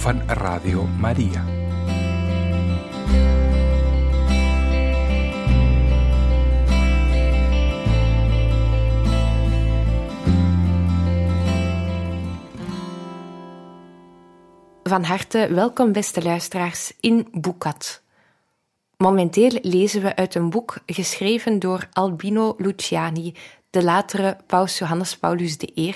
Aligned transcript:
van 0.00 0.22
Radio 0.26 0.86
Maria. 0.98 1.44
Van 14.82 15.02
harte 15.04 15.48
welkom, 15.50 15.92
beste 15.92 16.22
luisteraars, 16.22 16.92
in 17.00 17.28
Boekat. 17.32 18.02
Momenteel 18.96 19.58
lezen 19.62 20.02
we 20.02 20.16
uit 20.16 20.34
een 20.34 20.50
boek 20.50 20.78
geschreven 20.86 21.58
door 21.58 21.88
Albino 21.92 22.54
Luciani, 22.58 23.34
de 23.70 23.82
latere 23.82 24.36
paus 24.46 24.78
Johannes 24.78 25.16
Paulus 25.16 25.56
I, 25.56 25.94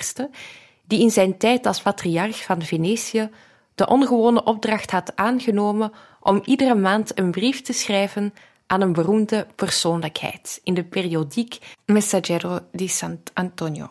die 0.87 0.99
in 0.99 1.11
zijn 1.11 1.37
tijd 1.37 1.65
als 1.65 1.81
patriarch 1.81 2.43
van 2.43 2.61
Venetië 2.61 3.29
de 3.75 3.87
ongewone 3.87 4.43
opdracht 4.43 4.91
had 4.91 5.15
aangenomen 5.15 5.91
om 6.19 6.41
iedere 6.45 6.75
maand 6.75 7.19
een 7.19 7.31
brief 7.31 7.61
te 7.61 7.73
schrijven 7.73 8.33
aan 8.67 8.81
een 8.81 8.93
beroemde 8.93 9.47
persoonlijkheid 9.55 10.59
in 10.63 10.73
de 10.73 10.83
periodiek 10.83 11.75
Messaggero 11.85 12.59
di 12.71 12.87
Sant'Antonio. 12.87 13.89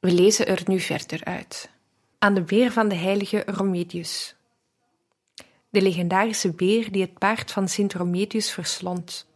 We 0.00 0.12
lezen 0.12 0.46
er 0.46 0.62
nu 0.64 0.80
verder 0.80 1.24
uit. 1.24 1.70
Aan 2.18 2.34
de 2.34 2.42
beer 2.42 2.72
van 2.72 2.88
de 2.88 2.94
heilige 2.94 3.42
Romedius. 3.46 4.36
De 5.70 5.82
legendarische 5.82 6.52
beer 6.52 6.92
die 6.92 7.02
het 7.02 7.18
paard 7.18 7.52
van 7.52 7.68
Sint 7.68 7.94
Romedius 7.94 8.50
verslond. 8.50 9.26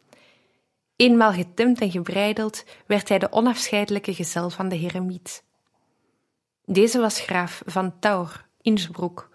Eenmaal 0.97 1.33
getemd 1.33 1.81
en 1.81 1.91
gebreideld 1.91 2.65
werd 2.87 3.09
hij 3.09 3.19
de 3.19 3.33
onafscheidelijke 3.33 4.15
gezel 4.15 4.51
van 4.51 4.69
de 4.69 4.77
heremiet. 4.77 5.43
Deze 6.65 6.99
was 6.99 7.21
graaf 7.21 7.63
van 7.67 7.99
Taur, 7.99 8.47
Innsbruck, 8.63 9.29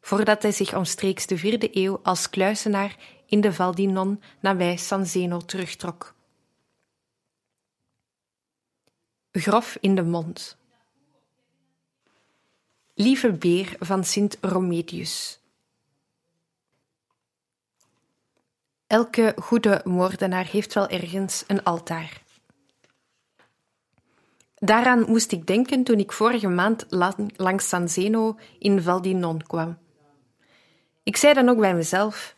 voordat 0.00 0.42
hij 0.42 0.52
zich 0.52 0.74
omstreeks 0.74 1.26
de 1.26 1.38
vierde 1.38 1.68
eeuw 1.76 2.00
als 2.02 2.30
kluisenaar 2.30 2.96
in 3.26 3.40
de 3.40 3.52
Val 3.52 3.74
di 3.74 3.86
Non 3.86 4.22
nabij 4.40 4.76
San 4.76 5.06
Zeno 5.06 5.38
terugtrok. 5.38 6.14
Grof 9.32 9.76
in 9.80 9.94
de 9.94 10.02
mond. 10.02 10.56
Lieve 12.94 13.32
beer 13.32 13.76
van 13.78 14.04
Sint 14.04 14.38
Romedius. 14.40 15.40
Elke 18.86 19.34
goede 19.38 19.80
moordenaar 19.84 20.44
heeft 20.44 20.74
wel 20.74 20.88
ergens 20.88 21.44
een 21.46 21.62
altaar. 21.62 22.22
Daaraan 24.64 25.04
moest 25.08 25.32
ik 25.32 25.46
denken 25.46 25.84
toen 25.84 25.98
ik 25.98 26.12
vorige 26.12 26.48
maand 26.48 26.86
langs 27.36 27.68
San 27.68 27.88
Zeno 27.88 28.38
in 28.58 28.82
Val 28.82 29.02
di 29.02 29.14
Non 29.14 29.42
kwam. 29.42 29.78
Ik 31.02 31.16
zei 31.16 31.34
dan 31.34 31.48
ook 31.48 31.58
bij 31.58 31.74
mezelf: 31.74 32.36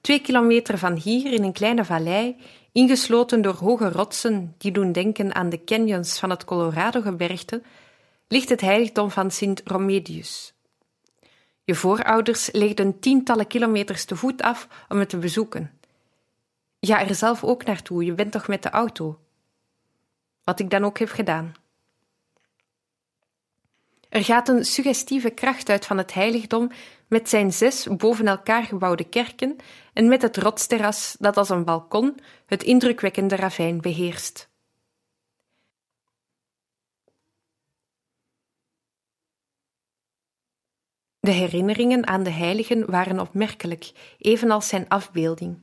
twee 0.00 0.20
kilometer 0.20 0.78
van 0.78 0.94
hier, 0.94 1.32
in 1.32 1.42
een 1.42 1.52
kleine 1.52 1.84
vallei, 1.84 2.36
ingesloten 2.72 3.42
door 3.42 3.54
hoge 3.54 3.88
rotsen 3.90 4.54
die 4.58 4.72
doen 4.72 4.92
denken 4.92 5.34
aan 5.34 5.48
de 5.48 5.64
canyons 5.64 6.18
van 6.18 6.30
het 6.30 6.44
Colorado-gebergte, 6.44 7.62
ligt 8.28 8.48
het 8.48 8.60
heiligdom 8.60 9.10
van 9.10 9.30
Sint 9.30 9.60
Romedius. 9.64 10.54
Je 11.64 11.74
voorouders 11.74 12.48
legden 12.52 12.98
tientallen 12.98 13.46
kilometers 13.46 14.04
te 14.04 14.16
voet 14.16 14.42
af 14.42 14.68
om 14.88 14.98
het 14.98 15.08
te 15.08 15.18
bezoeken. 15.18 15.70
Ga 16.80 17.08
er 17.08 17.14
zelf 17.14 17.44
ook 17.44 17.64
naartoe, 17.64 18.04
je 18.04 18.12
bent 18.12 18.32
toch 18.32 18.48
met 18.48 18.62
de 18.62 18.70
auto? 18.70 19.18
Wat 20.44 20.60
ik 20.60 20.70
dan 20.70 20.84
ook 20.84 20.98
heb 20.98 21.08
gedaan. 21.08 21.64
Er 24.08 24.24
gaat 24.24 24.48
een 24.48 24.64
suggestieve 24.64 25.30
kracht 25.30 25.68
uit 25.68 25.86
van 25.86 25.98
het 25.98 26.14
heiligdom 26.14 26.70
met 27.08 27.28
zijn 27.28 27.52
zes 27.52 27.86
boven 27.96 28.26
elkaar 28.26 28.64
gebouwde 28.64 29.04
kerken 29.08 29.56
en 29.92 30.08
met 30.08 30.22
het 30.22 30.36
rotsterras 30.36 31.16
dat 31.18 31.36
als 31.36 31.48
een 31.48 31.64
balkon 31.64 32.18
het 32.46 32.62
indrukwekkende 32.62 33.36
ravijn 33.36 33.80
beheerst. 33.80 34.48
De 41.20 41.32
herinneringen 41.32 42.06
aan 42.06 42.22
de 42.22 42.30
heiligen 42.30 42.90
waren 42.90 43.20
opmerkelijk, 43.20 43.92
evenals 44.18 44.68
zijn 44.68 44.88
afbeelding. 44.88 45.58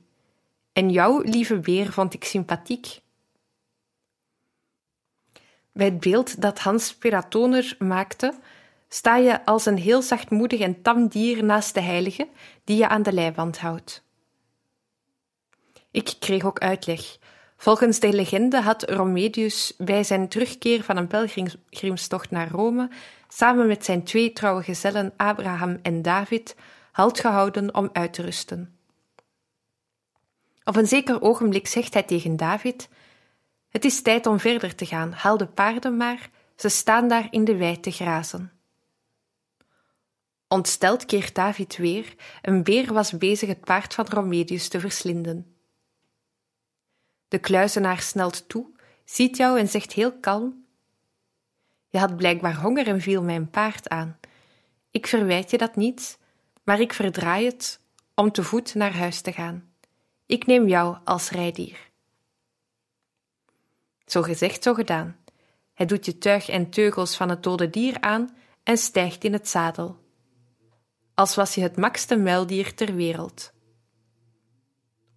En 0.74 0.90
jou, 0.90 1.30
lieve 1.30 1.60
beer, 1.60 1.92
vond 1.92 2.14
ik 2.14 2.24
sympathiek. 2.24 3.02
Bij 5.74 5.86
het 5.86 6.00
beeld 6.00 6.42
dat 6.42 6.60
Hans 6.60 6.96
Peratoner 6.96 7.76
maakte, 7.80 8.34
sta 8.90 9.16
je 9.16 9.46
als 9.46 9.66
een 9.66 9.78
heel 9.78 10.02
zachtmoedig 10.02 10.60
en 10.60 10.82
tam 10.82 11.08
dier 11.08 11.44
naast 11.44 11.74
de 11.74 11.82
heilige 11.82 12.28
die 12.64 12.78
je 12.78 12.88
aan 12.88 13.04
de 13.04 13.14
leiband 13.14 13.60
houdt. 13.60 14.04
Ik 15.92 16.16
kreeg 16.20 16.44
ook 16.46 16.60
uitleg. 16.60 17.18
Volgens 17.58 18.00
de 18.00 18.14
legende 18.14 18.62
had 18.62 18.90
Romedius 18.90 19.74
bij 19.78 20.04
zijn 20.04 20.28
terugkeer 20.28 20.84
van 20.84 20.98
een 20.98 21.08
pelgrimstocht 21.08 22.32
naar 22.32 22.50
Rome 22.50 22.90
samen 23.28 23.68
met 23.68 23.86
zijn 23.86 24.04
twee 24.04 24.34
trouwe 24.34 24.64
gezellen 24.64 25.14
Abraham 25.18 25.80
en 25.82 26.02
David 26.02 26.56
halt 26.92 27.20
gehouden 27.20 27.76
om 27.76 27.90
uit 27.94 28.14
te 28.14 28.22
rusten. 28.22 28.78
Op 30.64 30.76
een 30.76 30.88
zeker 30.88 31.22
ogenblik 31.22 31.68
zegt 31.68 31.94
hij 31.94 32.04
tegen 32.04 32.38
David: 32.38 32.90
Het 33.74 33.86
is 33.86 34.02
tijd 34.02 34.26
om 34.26 34.40
verder 34.40 34.76
te 34.76 34.86
gaan, 34.86 35.12
haal 35.12 35.38
de 35.38 35.48
paarden 35.48 35.98
maar, 35.98 36.30
ze 36.56 36.70
staan 36.70 37.08
daar 37.08 37.28
in 37.30 37.44
de 37.44 37.56
wei 37.56 37.80
te 37.80 37.92
grazen. 37.92 38.52
Ontsteld 40.48 41.06
keert 41.06 41.36
David 41.36 41.78
weer, 41.78 42.16
een 42.42 42.64
beer 42.64 42.94
was 42.94 43.18
bezig 43.18 43.50
het 43.50 43.60
paard 43.60 43.94
van 43.94 44.06
Romedius 44.06 44.68
te 44.68 44.80
verslinden. 44.80 45.56
De 47.28 47.40
kluizenaar 47.40 48.00
snelt 48.00 48.50
toe, 48.50 48.66
ziet 49.06 49.38
jou 49.38 49.60
en 49.60 49.68
zegt 49.68 49.94
heel 49.94 50.20
kalm: 50.20 50.66
Je 51.90 52.00
had 52.00 52.18
blijkbaar 52.18 52.56
honger 52.56 52.88
en 52.88 53.02
viel 53.02 53.24
mijn 53.24 53.50
paard 53.50 53.90
aan. 53.90 54.20
Ik 54.92 55.08
verwijt 55.08 55.52
je 55.52 55.58
dat 55.58 55.76
niet, 55.76 56.20
maar 56.64 56.80
ik 56.80 56.94
verdraai 56.94 57.46
het 57.46 57.80
om 58.16 58.32
te 58.32 58.44
voet 58.44 58.76
naar 58.76 58.96
huis 58.96 59.22
te 59.22 59.32
gaan. 59.32 59.74
Ik 60.26 60.46
neem 60.46 60.68
jou 60.68 60.98
als 61.04 61.30
rijdier. 61.30 61.92
Zo 64.06 64.22
gezegd, 64.22 64.64
zo 64.64 64.74
gedaan. 64.74 65.18
Hij 65.74 65.86
doet 65.86 66.06
je 66.06 66.18
tuig 66.18 66.50
en 66.50 66.70
teugels 66.70 67.16
van 67.16 67.30
het 67.30 67.44
dode 67.44 67.70
dier 67.70 68.00
aan 68.02 68.36
en 68.64 68.78
stijgt 68.78 69.24
in 69.24 69.34
het 69.34 69.48
zadel. 69.48 69.98
Als 71.14 71.36
was 71.36 71.56
je 71.56 71.62
het 71.62 71.78
makste 71.78 72.16
muildier 72.16 72.76
ter 72.76 72.96
wereld. 72.96 73.54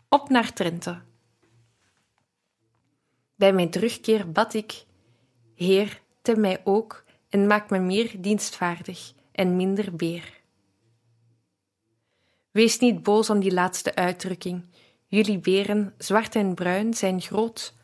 Op 0.09 0.29
naar 0.29 0.53
Trente. 0.53 1.03
Bij 3.35 3.53
mijn 3.53 3.71
terugkeer 3.71 4.33
bad 4.33 4.55
ik: 4.55 4.85
Heer, 5.55 6.03
tem 6.23 6.41
mij 6.41 6.61
ook 6.65 7.05
en 7.29 7.47
maak 7.47 7.71
me 7.71 7.79
meer 7.79 8.15
dienstvaardig 8.19 9.13
en 9.33 9.57
minder 9.57 9.97
beer. 9.97 10.41
Wees 12.51 12.79
niet 12.79 13.03
boos 13.03 13.31
om 13.31 13.41
die 13.41 13.53
laatste 13.53 13.95
uitdrukking. 13.95 14.65
Jullie 15.07 15.39
beren, 15.39 15.95
zwart 15.99 16.35
en 16.35 16.55
bruin, 16.55 16.95
zijn 16.95 17.21
groot, 17.21 17.75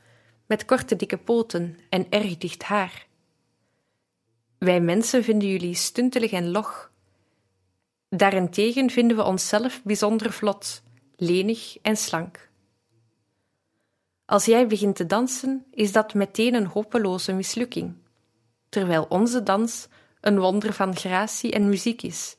met 0.52 0.64
korte 0.64 0.96
dikke 0.96 1.16
poten 1.16 1.78
en 1.88 2.06
erg 2.10 2.38
dicht 2.38 2.62
haar. 2.62 3.06
Wij 4.58 4.80
mensen 4.80 5.24
vinden 5.24 5.48
jullie 5.48 5.74
stuntelig 5.74 6.32
en 6.32 6.50
log. 6.50 6.90
Daarentegen 8.08 8.90
vinden 8.90 9.16
we 9.16 9.24
onszelf 9.24 9.82
bijzonder 9.84 10.32
vlot, 10.32 10.82
lenig 11.16 11.78
en 11.82 11.96
slank. 11.96 12.50
Als 14.24 14.44
jij 14.44 14.66
begint 14.66 14.96
te 14.96 15.06
dansen, 15.06 15.64
is 15.70 15.92
dat 15.92 16.14
meteen 16.14 16.54
een 16.54 16.66
hopeloze 16.66 17.32
mislukking, 17.32 17.94
terwijl 18.68 19.06
onze 19.08 19.42
dans 19.42 19.88
een 20.20 20.38
wonder 20.38 20.72
van 20.72 20.96
gratie 20.96 21.52
en 21.52 21.68
muziek 21.68 22.02
is, 22.02 22.36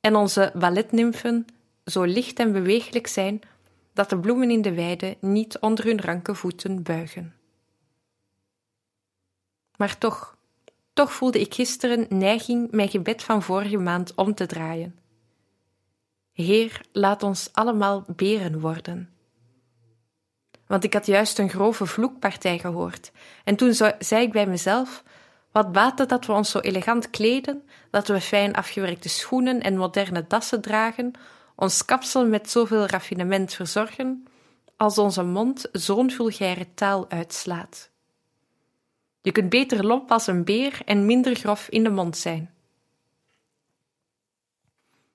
en 0.00 0.16
onze 0.16 0.52
balletnymfen 0.54 1.46
zo 1.84 2.02
licht 2.02 2.38
en 2.38 2.52
beweeglijk 2.52 3.06
zijn 3.06 3.40
dat 3.92 4.10
de 4.10 4.18
bloemen 4.18 4.50
in 4.50 4.62
de 4.62 4.74
weide 4.74 5.16
niet 5.20 5.58
onder 5.58 5.84
hun 5.84 6.00
ranke 6.00 6.34
voeten 6.34 6.82
buigen. 6.82 7.37
Maar 9.78 9.98
toch, 9.98 10.36
toch 10.92 11.12
voelde 11.12 11.40
ik 11.40 11.54
gisteren 11.54 12.06
neiging 12.08 12.70
mijn 12.70 12.88
gebed 12.88 13.22
van 13.22 13.42
vorige 13.42 13.76
maand 13.76 14.14
om 14.14 14.34
te 14.34 14.46
draaien. 14.46 14.98
Heer, 16.32 16.80
laat 16.92 17.22
ons 17.22 17.48
allemaal 17.52 18.04
beren 18.06 18.60
worden. 18.60 19.10
Want 20.66 20.84
ik 20.84 20.92
had 20.92 21.06
juist 21.06 21.38
een 21.38 21.50
grove 21.50 21.86
vloekpartij 21.86 22.58
gehoord, 22.58 23.12
en 23.44 23.56
toen 23.56 23.74
zei 23.98 24.22
ik 24.22 24.32
bij 24.32 24.46
mezelf: 24.46 25.02
wat 25.52 25.72
baat 25.72 25.98
het 25.98 26.08
dat 26.08 26.26
we 26.26 26.32
ons 26.32 26.50
zo 26.50 26.58
elegant 26.58 27.10
kleden, 27.10 27.62
dat 27.90 28.08
we 28.08 28.20
fijn 28.20 28.54
afgewerkte 28.54 29.08
schoenen 29.08 29.60
en 29.60 29.76
moderne 29.76 30.24
dassen 30.28 30.60
dragen, 30.60 31.12
ons 31.56 31.84
kapsel 31.84 32.26
met 32.26 32.50
zoveel 32.50 32.86
raffinement 32.86 33.54
verzorgen, 33.54 34.26
als 34.76 34.98
onze 34.98 35.22
mond 35.22 35.68
zo'n 35.72 36.10
vulgaire 36.10 36.74
taal 36.74 37.10
uitslaat. 37.10 37.90
Je 39.28 39.34
kunt 39.34 39.48
beter 39.48 39.86
lomp 39.86 40.10
als 40.10 40.26
een 40.26 40.44
beer 40.44 40.80
en 40.84 41.06
minder 41.06 41.34
grof 41.34 41.68
in 41.68 41.84
de 41.84 41.90
mond 41.90 42.16
zijn. 42.16 42.54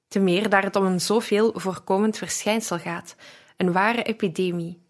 Te 0.07 0.19
meer 0.19 0.49
daar 0.49 0.63
het 0.63 0.75
om 0.75 0.85
een 0.85 1.01
zoveel 1.01 1.51
voorkomend 1.55 2.17
verschijnsel 2.17 2.79
gaat, 2.79 3.15
een 3.57 3.71
ware 3.71 4.03
epidemie. 4.03 4.81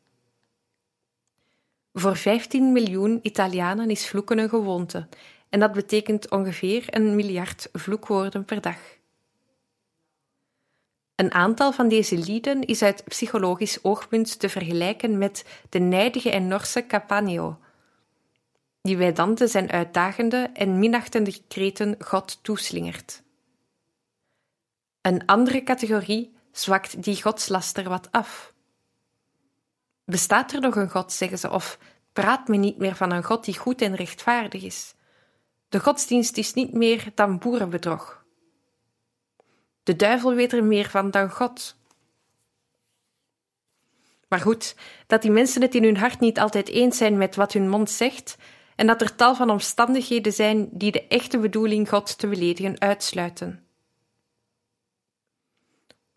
Voor 1.93 2.15
15 2.15 2.71
miljoen 2.71 3.19
Italianen 3.21 3.89
is 3.89 4.07
vloeken 4.07 4.37
een 4.37 4.49
gewoonte, 4.49 5.07
en 5.49 5.59
dat 5.59 5.71
betekent 5.71 6.29
ongeveer 6.29 6.85
een 6.89 7.15
miljard 7.15 7.69
vloekwoorden 7.73 8.45
per 8.45 8.61
dag. 8.61 8.79
Een 11.15 11.31
aantal 11.31 11.71
van 11.71 11.87
deze 11.87 12.17
lieden 12.17 12.61
is 12.61 12.81
uit 12.81 13.03
psychologisch 13.03 13.83
oogpunt 13.83 14.39
te 14.39 14.49
vergelijken 14.49 15.17
met 15.17 15.45
de 15.69 15.79
nijdige 15.79 16.31
en 16.31 16.47
Norse 16.47 16.85
Capaneo, 16.85 17.57
die 18.83 18.97
bij 18.97 19.13
Dante 19.13 19.47
zijn 19.47 19.71
uitdagende 19.71 20.49
en 20.53 20.79
minachtende 20.79 21.41
kreten 21.47 21.95
God 21.99 22.43
toeslingert. 22.43 23.23
Een 25.01 25.25
andere 25.25 25.63
categorie 25.63 26.35
zwakt 26.51 27.03
die 27.03 27.21
godslaster 27.21 27.89
wat 27.89 28.11
af. 28.11 28.53
Bestaat 30.05 30.51
er 30.51 30.61
nog 30.61 30.75
een 30.75 30.89
God, 30.89 31.11
zeggen 31.11 31.39
ze, 31.39 31.49
of 31.49 31.79
praat 32.13 32.47
men 32.47 32.59
niet 32.59 32.77
meer 32.77 32.95
van 32.95 33.11
een 33.11 33.23
God 33.23 33.45
die 33.45 33.57
goed 33.57 33.81
en 33.81 33.95
rechtvaardig 33.95 34.63
is? 34.63 34.95
De 35.69 35.79
godsdienst 35.79 36.37
is 36.37 36.53
niet 36.53 36.73
meer 36.73 37.11
dan 37.15 37.39
boerenbedrog. 37.39 38.25
De 39.83 39.95
duivel 39.95 40.33
weet 40.33 40.53
er 40.53 40.63
meer 40.63 40.89
van 40.89 41.11
dan 41.11 41.29
God. 41.29 41.75
Maar 44.27 44.39
goed, 44.39 44.75
dat 45.07 45.21
die 45.21 45.31
mensen 45.31 45.61
het 45.61 45.75
in 45.75 45.83
hun 45.83 45.97
hart 45.97 46.19
niet 46.19 46.39
altijd 46.39 46.69
eens 46.69 46.97
zijn 46.97 47.17
met 47.17 47.35
wat 47.35 47.53
hun 47.53 47.69
mond 47.69 47.89
zegt, 47.89 48.37
en 48.75 48.87
dat 48.87 49.01
er 49.01 49.15
tal 49.15 49.35
van 49.35 49.49
omstandigheden 49.49 50.33
zijn 50.33 50.69
die 50.71 50.91
de 50.91 51.07
echte 51.07 51.39
bedoeling 51.39 51.89
God 51.89 52.17
te 52.17 52.27
beledigen 52.27 52.79
uitsluiten. 52.79 53.63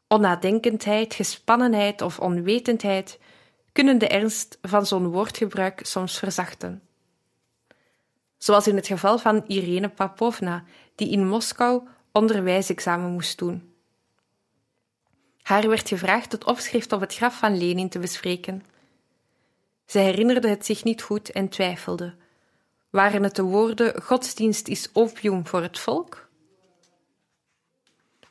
Onnadenkendheid, 0.09 1.15
gespannenheid 1.15 2.03
of 2.03 2.21
onwetendheid 2.21 3.19
kunnen 3.73 3.99
de 3.99 4.09
ernst 4.09 4.59
van 4.63 4.87
zo'n 4.87 5.09
woordgebruik 5.09 5.87
soms 5.87 6.19
verzachten. 6.19 6.83
Zoals 8.39 8.67
in 8.67 8.77
het 8.77 8.87
geval 8.87 9.19
van 9.19 9.45
Irene 9.47 9.89
Papovna, 9.89 10.65
die 10.95 11.11
in 11.11 11.29
Moskou 11.29 11.89
onderwijsexamen 12.13 13.11
moest 13.11 13.39
doen. 13.39 13.75
Haar 15.43 15.69
werd 15.69 15.89
gevraagd 15.89 16.33
het 16.33 16.45
opschrift 16.45 16.93
op 16.93 17.01
het 17.01 17.15
graf 17.15 17.39
van 17.39 17.59
Lenin 17.59 17.89
te 17.89 17.99
bespreken. 17.99 18.63
Zij 19.87 20.03
herinnerde 20.03 20.49
het 20.49 20.67
zich 20.67 20.85
niet 20.85 21.03
goed 21.03 21.31
en 21.31 21.49
twijfelde. 21.49 22.15
Waren 22.97 23.23
het 23.23 23.37
de 23.37 23.43
woorden 23.43 24.03
godsdienst 24.03 24.69
is 24.69 24.89
opium 24.93 25.47
voor 25.47 25.63
het 25.63 25.79
volk? 25.79 26.29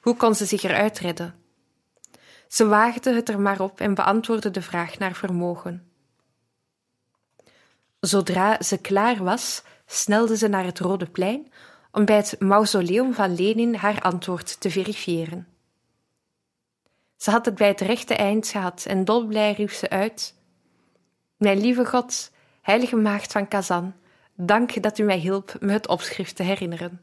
Hoe 0.01 0.15
kon 0.15 0.35
ze 0.35 0.45
zich 0.45 0.63
eruit 0.63 0.99
redden? 0.99 1.35
Ze 2.47 2.65
waagde 2.65 3.13
het 3.13 3.29
er 3.29 3.39
maar 3.39 3.59
op 3.59 3.79
en 3.79 3.93
beantwoordde 3.93 4.51
de 4.51 4.61
vraag 4.61 4.97
naar 4.97 5.13
vermogen. 5.13 5.91
Zodra 7.99 8.61
ze 8.61 8.77
klaar 8.77 9.23
was, 9.23 9.63
snelde 9.85 10.37
ze 10.37 10.47
naar 10.47 10.65
het 10.65 10.79
Rode 10.79 11.09
Plein 11.09 11.51
om 11.91 12.05
bij 12.05 12.15
het 12.15 12.39
mausoleum 12.39 13.13
van 13.13 13.35
Lenin 13.35 13.75
haar 13.75 14.01
antwoord 14.01 14.59
te 14.59 14.69
verifiëren. 14.69 15.47
Ze 17.15 17.31
had 17.31 17.45
het 17.45 17.55
bij 17.55 17.67
het 17.67 17.81
rechte 17.81 18.15
eind 18.15 18.47
gehad 18.47 18.85
en 18.85 19.05
dolblij 19.05 19.51
riep 19.53 19.71
ze 19.71 19.89
uit: 19.89 20.35
Mijn 21.37 21.59
lieve 21.59 21.85
God, 21.85 22.31
heilige 22.61 22.95
maagd 22.95 23.31
van 23.31 23.47
Kazan, 23.47 23.93
dank 24.35 24.81
dat 24.83 24.97
u 24.97 25.03
mij 25.03 25.17
hielp 25.17 25.55
me 25.59 25.71
het 25.71 25.87
opschrift 25.87 26.35
te 26.35 26.43
herinneren. 26.43 27.01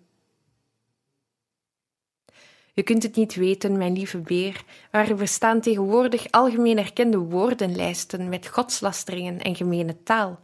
Je 2.75 2.83
kunt 2.83 3.03
het 3.03 3.17
niet 3.17 3.35
weten, 3.35 3.79
mijn 3.79 3.93
lieve 3.93 4.19
beer, 4.19 4.65
maar 4.93 5.09
er 5.09 5.17
bestaan 5.17 5.61
tegenwoordig 5.61 6.31
algemeen 6.31 6.79
erkende 6.79 7.19
woordenlijsten 7.19 8.29
met 8.29 8.47
godslasteringen 8.47 9.41
en 9.41 9.57
gemene 9.57 10.03
taal. 10.03 10.41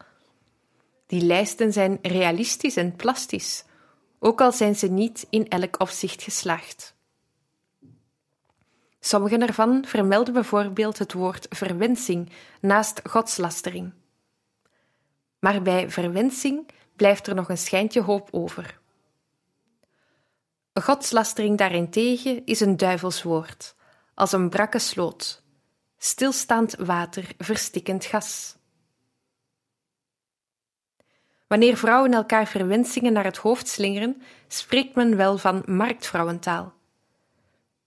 Die 1.07 1.23
lijsten 1.23 1.73
zijn 1.73 1.99
realistisch 2.03 2.77
en 2.77 2.97
plastisch, 2.97 3.65
ook 4.19 4.41
al 4.41 4.53
zijn 4.53 4.77
ze 4.77 4.87
niet 4.87 5.27
in 5.31 5.49
elk 5.49 5.81
opzicht 5.81 6.23
geslaagd. 6.23 6.97
Sommige 9.01 9.39
ervan 9.39 9.85
vermelden 9.87 10.35
bijvoorbeeld 10.35 10.99
het 10.99 11.13
woord 11.13 11.47
verwensing 11.51 12.31
naast 12.61 13.01
godslastering. 13.05 13.93
Maar 15.39 15.63
bij 15.63 15.91
verwensing 15.91 16.67
blijft 16.99 17.27
er 17.27 17.35
nog 17.35 17.49
een 17.49 17.59
schijntje 17.59 18.01
hoop 18.01 18.29
over. 18.31 18.79
Godslastering 20.73 21.59
daarentegen 21.59 22.47
is 22.47 22.61
een 22.61 22.77
duivelswoord, 22.77 23.75
als 24.15 24.33
een 24.33 24.49
brakke 24.49 24.79
sloot, 24.79 25.43
stilstaand 25.99 26.75
water, 26.77 27.33
verstikkend 27.39 28.05
gas. 28.05 28.57
Wanneer 31.47 31.77
vrouwen 31.77 32.15
elkaar 32.15 32.47
verwensingen 32.47 33.13
naar 33.13 33.25
het 33.25 33.37
hoofd 33.37 33.69
slingeren, 33.69 34.23
spreekt 34.49 34.95
men 34.95 35.17
wel 35.17 35.39
van 35.39 35.63
marktvrouwentaal. 35.67 36.73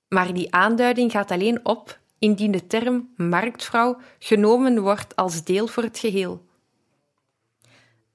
Maar 0.07 0.33
die 0.33 0.53
aanduiding 0.53 1.11
gaat 1.11 1.31
alleen 1.31 1.65
op 1.65 1.99
indien 2.19 2.51
de 2.51 2.67
term 2.67 3.13
marktvrouw 3.15 3.97
genomen 4.19 4.81
wordt 4.81 5.15
als 5.15 5.43
deel 5.43 5.67
voor 5.67 5.83
het 5.83 5.99
geheel. 5.99 6.45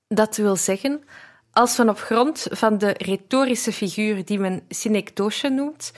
Dat 0.08 0.36
wil 0.36 0.56
zeggen, 0.56 1.04
als 1.52 1.76
men 1.76 1.88
op 1.88 1.98
grond 1.98 2.46
van 2.50 2.78
de 2.78 2.94
retorische 2.98 3.72
figuur 3.72 4.24
die 4.24 4.38
men 4.38 4.64
synecdoche 4.68 5.48
noemt, 5.48 5.92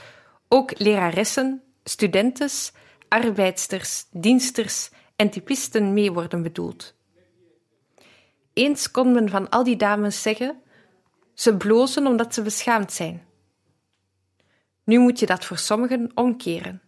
ook 0.48 0.78
leraressen, 0.78 1.62
studentes, 1.84 2.72
arbeidsters, 3.08 4.06
diensters 4.10 4.90
en 5.16 5.30
typisten 5.30 5.92
mee 5.92 6.12
worden 6.12 6.42
bedoeld. 6.42 6.94
Eens 8.52 8.90
kon 8.90 9.12
men 9.12 9.28
van 9.28 9.48
al 9.48 9.64
die 9.64 9.76
dames 9.76 10.22
zeggen: 10.22 10.62
ze 11.34 11.56
blozen 11.56 12.06
omdat 12.06 12.34
ze 12.34 12.42
beschaamd 12.42 12.92
zijn. 12.92 13.26
Nu 14.84 14.98
moet 14.98 15.18
je 15.18 15.26
dat 15.26 15.44
voor 15.44 15.58
sommigen 15.58 16.10
omkeren. 16.14 16.82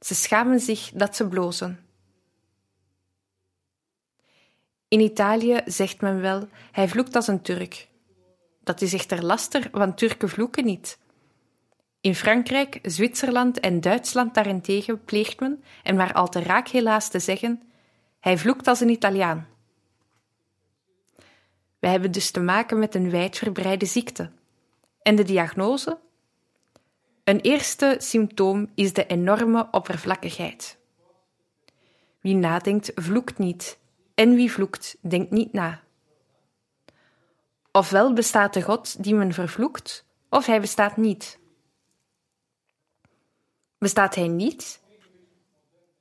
Ze 0.00 0.14
schamen 0.14 0.60
zich 0.60 0.90
dat 0.94 1.16
ze 1.16 1.28
blozen. 1.28 1.86
In 4.92 5.00
Italië 5.00 5.60
zegt 5.64 6.00
men 6.00 6.20
wel: 6.20 6.48
hij 6.72 6.88
vloekt 6.88 7.16
als 7.16 7.26
een 7.26 7.42
Turk. 7.42 7.88
Dat 8.64 8.80
is 8.80 8.92
echter 8.92 9.24
laster, 9.24 9.68
want 9.70 9.98
Turken 9.98 10.28
vloeken 10.28 10.64
niet. 10.64 10.98
In 12.00 12.14
Frankrijk, 12.14 12.78
Zwitserland 12.82 13.60
en 13.60 13.80
Duitsland 13.80 14.34
daarentegen 14.34 15.04
pleegt 15.04 15.40
men, 15.40 15.64
en 15.82 15.96
maar 15.96 16.12
al 16.12 16.28
te 16.28 16.42
raak 16.42 16.68
helaas 16.68 17.08
te 17.08 17.18
zeggen: 17.18 17.62
hij 18.20 18.38
vloekt 18.38 18.66
als 18.66 18.80
een 18.80 18.88
Italiaan. 18.88 19.48
We 21.78 21.88
hebben 21.88 22.12
dus 22.12 22.30
te 22.30 22.40
maken 22.40 22.78
met 22.78 22.94
een 22.94 23.10
wijdverbreide 23.10 23.86
ziekte. 23.86 24.30
En 25.02 25.16
de 25.16 25.24
diagnose? 25.24 25.98
Een 27.24 27.40
eerste 27.40 27.96
symptoom 27.98 28.70
is 28.74 28.92
de 28.92 29.06
enorme 29.06 29.68
oppervlakkigheid. 29.70 30.78
Wie 32.20 32.34
nadenkt, 32.34 32.92
vloekt 32.94 33.38
niet, 33.38 33.80
en 34.14 34.34
wie 34.34 34.52
vloekt, 34.52 34.96
denkt 35.00 35.30
niet 35.30 35.52
na. 35.52 35.80
Ofwel 37.72 38.12
bestaat 38.12 38.54
de 38.54 38.62
God 38.62 39.02
die 39.02 39.14
men 39.14 39.32
vervloekt, 39.32 40.04
of 40.28 40.46
hij 40.46 40.60
bestaat 40.60 40.96
niet. 40.96 41.38
Bestaat 43.78 44.14
hij 44.14 44.28
niet, 44.28 44.80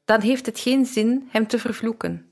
dan 0.06 0.22
heeft 0.22 0.46
het 0.46 0.60
geen 0.60 0.86
zin 0.86 1.28
hem 1.32 1.48
te 1.48 1.60
vervloeken. 1.60 2.32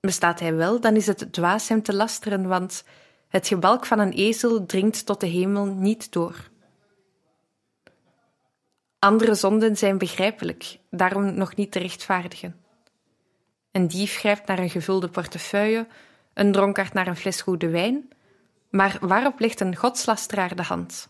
Bestaat 0.00 0.40
hij 0.40 0.54
wel, 0.54 0.80
dan 0.80 0.96
is 0.96 1.06
het 1.06 1.32
dwaas 1.32 1.68
hem 1.68 1.82
te 1.82 1.94
lasteren, 1.94 2.48
want 2.48 2.84
het 3.28 3.48
gebalk 3.48 3.86
van 3.86 3.98
een 3.98 4.12
ezel 4.12 4.66
dringt 4.66 5.06
tot 5.06 5.20
de 5.20 5.26
hemel 5.26 5.64
niet 5.64 6.12
door. 6.12 6.50
Andere 8.98 9.34
zonden 9.34 9.76
zijn 9.76 9.98
begrijpelijk, 9.98 10.78
daarom 10.90 11.34
nog 11.34 11.56
niet 11.56 11.72
te 11.72 11.78
rechtvaardigen. 11.78 12.61
Een 13.72 13.88
dief 13.88 14.16
grijpt 14.16 14.46
naar 14.46 14.58
een 14.58 14.70
gevulde 14.70 15.08
portefeuille, 15.08 15.86
een 16.34 16.52
dronkaard 16.52 16.92
naar 16.92 17.06
een 17.06 17.16
fles 17.16 17.40
goede 17.40 17.68
wijn, 17.68 18.08
maar 18.70 18.98
waarop 19.00 19.40
legt 19.40 19.60
een 19.60 19.76
godslasteraar 19.76 20.56
de 20.56 20.62
hand? 20.62 21.08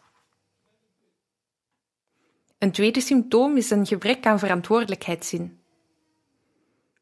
Een 2.59 2.73
tweede 2.73 3.00
symptoom 3.00 3.57
is 3.57 3.71
een 3.71 3.87
gebrek 3.87 4.26
aan 4.26 4.38
verantwoordelijkheidszin. 4.38 5.61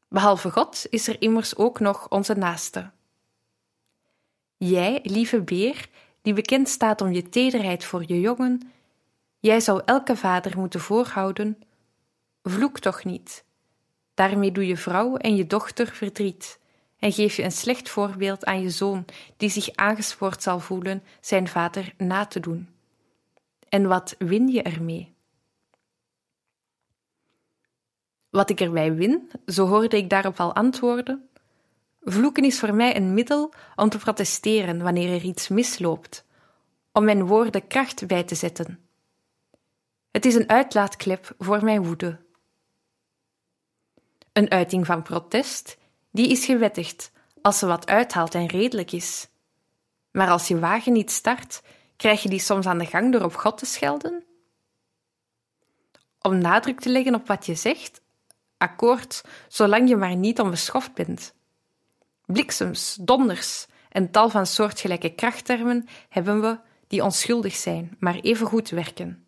Behalve 0.08 0.50
God 0.50 0.86
is 0.90 1.08
er 1.08 1.20
immers 1.20 1.56
ook 1.56 1.80
nog 1.80 2.08
onze 2.08 2.34
naaste. 2.34 2.90
Jij, 4.56 5.00
lieve 5.02 5.42
beer, 5.42 5.88
die 6.22 6.32
bekend 6.32 6.68
staat 6.68 7.00
om 7.00 7.12
je 7.12 7.28
tederheid 7.28 7.84
voor 7.84 8.02
je 8.06 8.20
jongen, 8.20 8.72
jij 9.38 9.60
zou 9.60 9.82
elke 9.84 10.16
vader 10.16 10.58
moeten 10.58 10.80
voorhouden: 10.80 11.62
vloek 12.42 12.78
toch 12.78 13.04
niet. 13.04 13.44
Daarmee 14.20 14.52
doe 14.52 14.66
je 14.66 14.76
vrouw 14.76 15.16
en 15.16 15.36
je 15.36 15.46
dochter 15.46 15.86
verdriet 15.86 16.58
en 16.98 17.12
geef 17.12 17.36
je 17.36 17.42
een 17.42 17.52
slecht 17.52 17.88
voorbeeld 17.88 18.44
aan 18.44 18.60
je 18.60 18.70
zoon, 18.70 19.04
die 19.36 19.48
zich 19.48 19.74
aangespoord 19.74 20.42
zal 20.42 20.60
voelen 20.60 21.02
zijn 21.20 21.48
vader 21.48 21.94
na 21.96 22.26
te 22.26 22.40
doen. 22.40 22.68
En 23.68 23.88
wat 23.88 24.14
win 24.18 24.48
je 24.48 24.62
ermee? 24.62 25.14
Wat 28.30 28.50
ik 28.50 28.60
erbij 28.60 28.94
win, 28.94 29.30
zo 29.46 29.66
hoorde 29.66 29.96
ik 29.96 30.10
daarop 30.10 30.40
al 30.40 30.54
antwoorden. 30.54 31.28
Vloeken 32.00 32.44
is 32.44 32.58
voor 32.58 32.74
mij 32.74 32.96
een 32.96 33.14
middel 33.14 33.52
om 33.76 33.88
te 33.88 33.98
protesteren 33.98 34.82
wanneer 34.82 35.14
er 35.14 35.22
iets 35.22 35.48
misloopt, 35.48 36.24
om 36.92 37.04
mijn 37.04 37.26
woorden 37.26 37.66
kracht 37.66 38.06
bij 38.06 38.24
te 38.24 38.34
zetten. 38.34 38.78
Het 40.10 40.24
is 40.24 40.34
een 40.34 40.48
uitlaatklep 40.48 41.34
voor 41.38 41.64
mijn 41.64 41.84
woede. 41.84 42.28
Een 44.32 44.50
uiting 44.50 44.86
van 44.86 45.02
protest, 45.02 45.78
die 46.10 46.28
is 46.28 46.44
gewettigd 46.44 47.12
als 47.42 47.58
ze 47.58 47.66
wat 47.66 47.86
uithaalt 47.86 48.34
en 48.34 48.46
redelijk 48.46 48.92
is. 48.92 49.28
Maar 50.10 50.28
als 50.28 50.48
je 50.48 50.58
wagen 50.58 50.92
niet 50.92 51.10
start, 51.10 51.62
krijg 51.96 52.22
je 52.22 52.28
die 52.28 52.38
soms 52.38 52.66
aan 52.66 52.78
de 52.78 52.86
gang 52.86 53.12
door 53.12 53.22
op 53.22 53.34
God 53.34 53.58
te 53.58 53.66
schelden? 53.66 54.24
Om 56.20 56.38
nadruk 56.38 56.80
te 56.80 56.88
leggen 56.88 57.14
op 57.14 57.26
wat 57.26 57.46
je 57.46 57.54
zegt, 57.54 58.00
akkoord, 58.56 59.22
zolang 59.48 59.88
je 59.88 59.96
maar 59.96 60.16
niet 60.16 60.40
onbeschoft 60.40 60.94
bent. 60.94 61.34
Bliksems, 62.26 62.98
donders 63.00 63.66
en 63.88 64.10
tal 64.10 64.28
van 64.28 64.46
soortgelijke 64.46 65.14
krachttermen 65.14 65.88
hebben 66.08 66.40
we 66.40 66.58
die 66.86 67.04
onschuldig 67.04 67.54
zijn, 67.54 67.96
maar 67.98 68.14
even 68.14 68.46
goed 68.46 68.68
werken. 68.68 69.26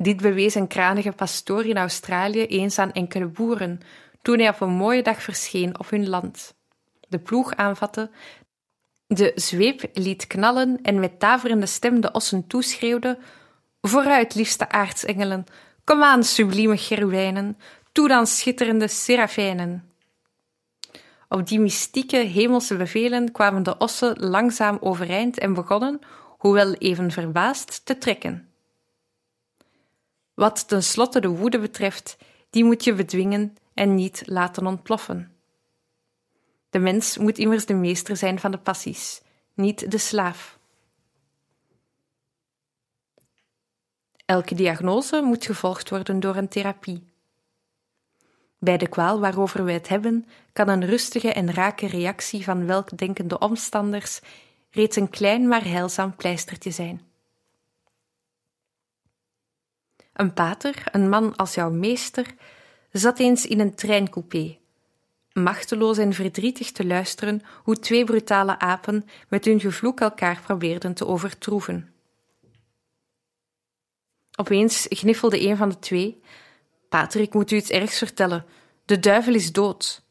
Dit 0.00 0.16
bewees 0.22 0.54
een 0.54 0.66
kranige 0.66 1.12
pastoor 1.12 1.64
in 1.64 1.76
Australië 1.76 2.46
eens 2.46 2.78
aan 2.78 2.92
enkele 2.92 3.26
boeren 3.26 3.80
toen 4.22 4.38
hij 4.38 4.48
op 4.48 4.60
een 4.60 4.70
mooie 4.70 5.02
dag 5.02 5.22
verscheen 5.22 5.78
op 5.78 5.90
hun 5.90 6.08
land. 6.08 6.54
De 7.08 7.18
ploeg 7.18 7.54
aanvatte, 7.54 8.10
de 9.06 9.32
zweep 9.34 9.90
liet 9.92 10.26
knallen 10.26 10.78
en 10.82 11.00
met 11.00 11.20
daverende 11.20 11.66
stem 11.66 12.00
de 12.00 12.12
ossen 12.12 12.46
toeschreeuwde: 12.46 13.18
Vooruit, 13.80 14.34
liefste 14.34 14.68
aartsengelen, 14.68 15.44
kom 15.84 16.02
aan, 16.02 16.24
sublieme 16.24 16.76
cherubijnen, 16.76 17.58
toe 17.92 18.08
dan 18.08 18.26
schitterende 18.26 18.88
serafijnen. 18.88 19.92
Op 21.28 21.46
die 21.46 21.60
mystieke 21.60 22.16
hemelse 22.16 22.76
bevelen 22.76 23.32
kwamen 23.32 23.62
de 23.62 23.78
ossen 23.78 24.18
langzaam 24.18 24.78
overeind 24.80 25.38
en 25.38 25.54
begonnen, 25.54 25.98
hoewel 26.38 26.74
even 26.74 27.10
verbaasd, 27.10 27.80
te 27.84 27.98
trekken. 27.98 28.47
Wat 30.38 30.68
tenslotte 30.68 31.20
de 31.20 31.28
woede 31.28 31.58
betreft, 31.58 32.16
die 32.50 32.64
moet 32.64 32.84
je 32.84 32.94
bedwingen 32.94 33.56
en 33.74 33.94
niet 33.94 34.22
laten 34.24 34.66
ontploffen. 34.66 35.32
De 36.70 36.78
mens 36.78 37.16
moet 37.16 37.38
immers 37.38 37.66
de 37.66 37.74
meester 37.74 38.16
zijn 38.16 38.38
van 38.38 38.50
de 38.50 38.58
passies, 38.58 39.22
niet 39.54 39.90
de 39.90 39.98
slaaf. 39.98 40.58
Elke 44.24 44.54
diagnose 44.54 45.22
moet 45.22 45.46
gevolgd 45.46 45.90
worden 45.90 46.20
door 46.20 46.36
een 46.36 46.48
therapie. 46.48 47.12
Bij 48.58 48.76
de 48.76 48.88
kwaal 48.88 49.20
waarover 49.20 49.64
we 49.64 49.72
het 49.72 49.88
hebben, 49.88 50.26
kan 50.52 50.68
een 50.68 50.86
rustige 50.86 51.32
en 51.32 51.52
rake 51.52 51.86
reactie 51.86 52.44
van 52.44 52.66
welkdenkende 52.66 53.38
omstanders 53.38 54.20
reeds 54.70 54.96
een 54.96 55.10
klein 55.10 55.48
maar 55.48 55.64
heilzaam 55.64 56.16
pleistertje 56.16 56.70
zijn. 56.70 57.07
Een 60.18 60.32
pater, 60.32 60.82
een 60.92 61.08
man 61.08 61.36
als 61.36 61.54
jouw 61.54 61.70
meester, 61.70 62.34
zat 62.92 63.18
eens 63.18 63.46
in 63.46 63.60
een 63.60 63.74
treincoupé, 63.74 64.58
machteloos 65.32 65.98
en 65.98 66.12
verdrietig 66.12 66.72
te 66.72 66.86
luisteren 66.86 67.42
hoe 67.62 67.78
twee 67.78 68.04
brutale 68.04 68.58
apen 68.58 69.08
met 69.28 69.44
hun 69.44 69.60
gevloek 69.60 70.00
elkaar 70.00 70.40
probeerden 70.40 70.94
te 70.94 71.06
overtroeven. 71.06 71.94
Opeens 74.36 74.86
gniffelde 74.88 75.40
een 75.40 75.56
van 75.56 75.68
de 75.68 75.78
twee: 75.78 76.20
Pater, 76.88 77.20
ik 77.20 77.34
moet 77.34 77.50
u 77.50 77.56
iets 77.56 77.70
ergs 77.70 77.98
vertellen. 77.98 78.44
De 78.84 78.98
duivel 78.98 79.34
is 79.34 79.52
dood. 79.52 80.02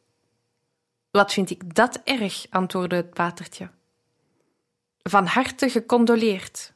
Wat 1.11 1.33
vind 1.33 1.49
ik 1.49 1.75
dat 1.75 2.01
erg, 2.03 2.45
antwoordde 2.49 2.95
het 2.95 3.13
patertje. 3.13 3.69
Van 5.03 5.25
harte 5.25 5.69
gecondoleerd. 5.69 6.73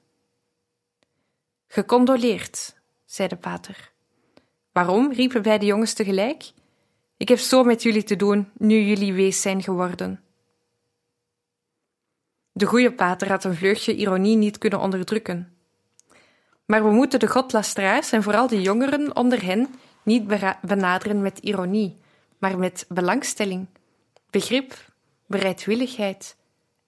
Gecondoleerd, 1.67 2.79
zei 3.11 3.27
de 3.27 3.35
pater. 3.35 3.91
Waarom? 4.71 5.13
riepen 5.13 5.41
beide 5.41 5.65
jongens 5.65 5.93
tegelijk. 5.93 6.51
Ik 7.17 7.27
heb 7.27 7.37
zo 7.37 7.63
met 7.63 7.83
jullie 7.83 8.03
te 8.03 8.15
doen, 8.15 8.51
nu 8.57 8.79
jullie 8.81 9.13
wees 9.13 9.41
zijn 9.41 9.63
geworden. 9.63 10.23
De 12.51 12.65
goede 12.65 12.93
pater 12.93 13.29
had 13.29 13.43
een 13.43 13.55
vleugje 13.55 13.95
ironie 13.95 14.35
niet 14.35 14.57
kunnen 14.57 14.79
onderdrukken. 14.79 15.55
Maar 16.65 16.83
we 16.83 16.91
moeten 16.91 17.19
de 17.19 17.27
godlasteraars 17.27 18.11
en 18.11 18.23
vooral 18.23 18.47
de 18.47 18.61
jongeren 18.61 19.15
onder 19.15 19.43
hen 19.43 19.67
niet 20.03 20.27
benaderen 20.61 21.21
met 21.21 21.39
ironie, 21.39 21.99
maar 22.37 22.57
met 22.57 22.85
belangstelling, 22.89 23.67
begrip, 24.29 24.91
bereidwilligheid 25.27 26.37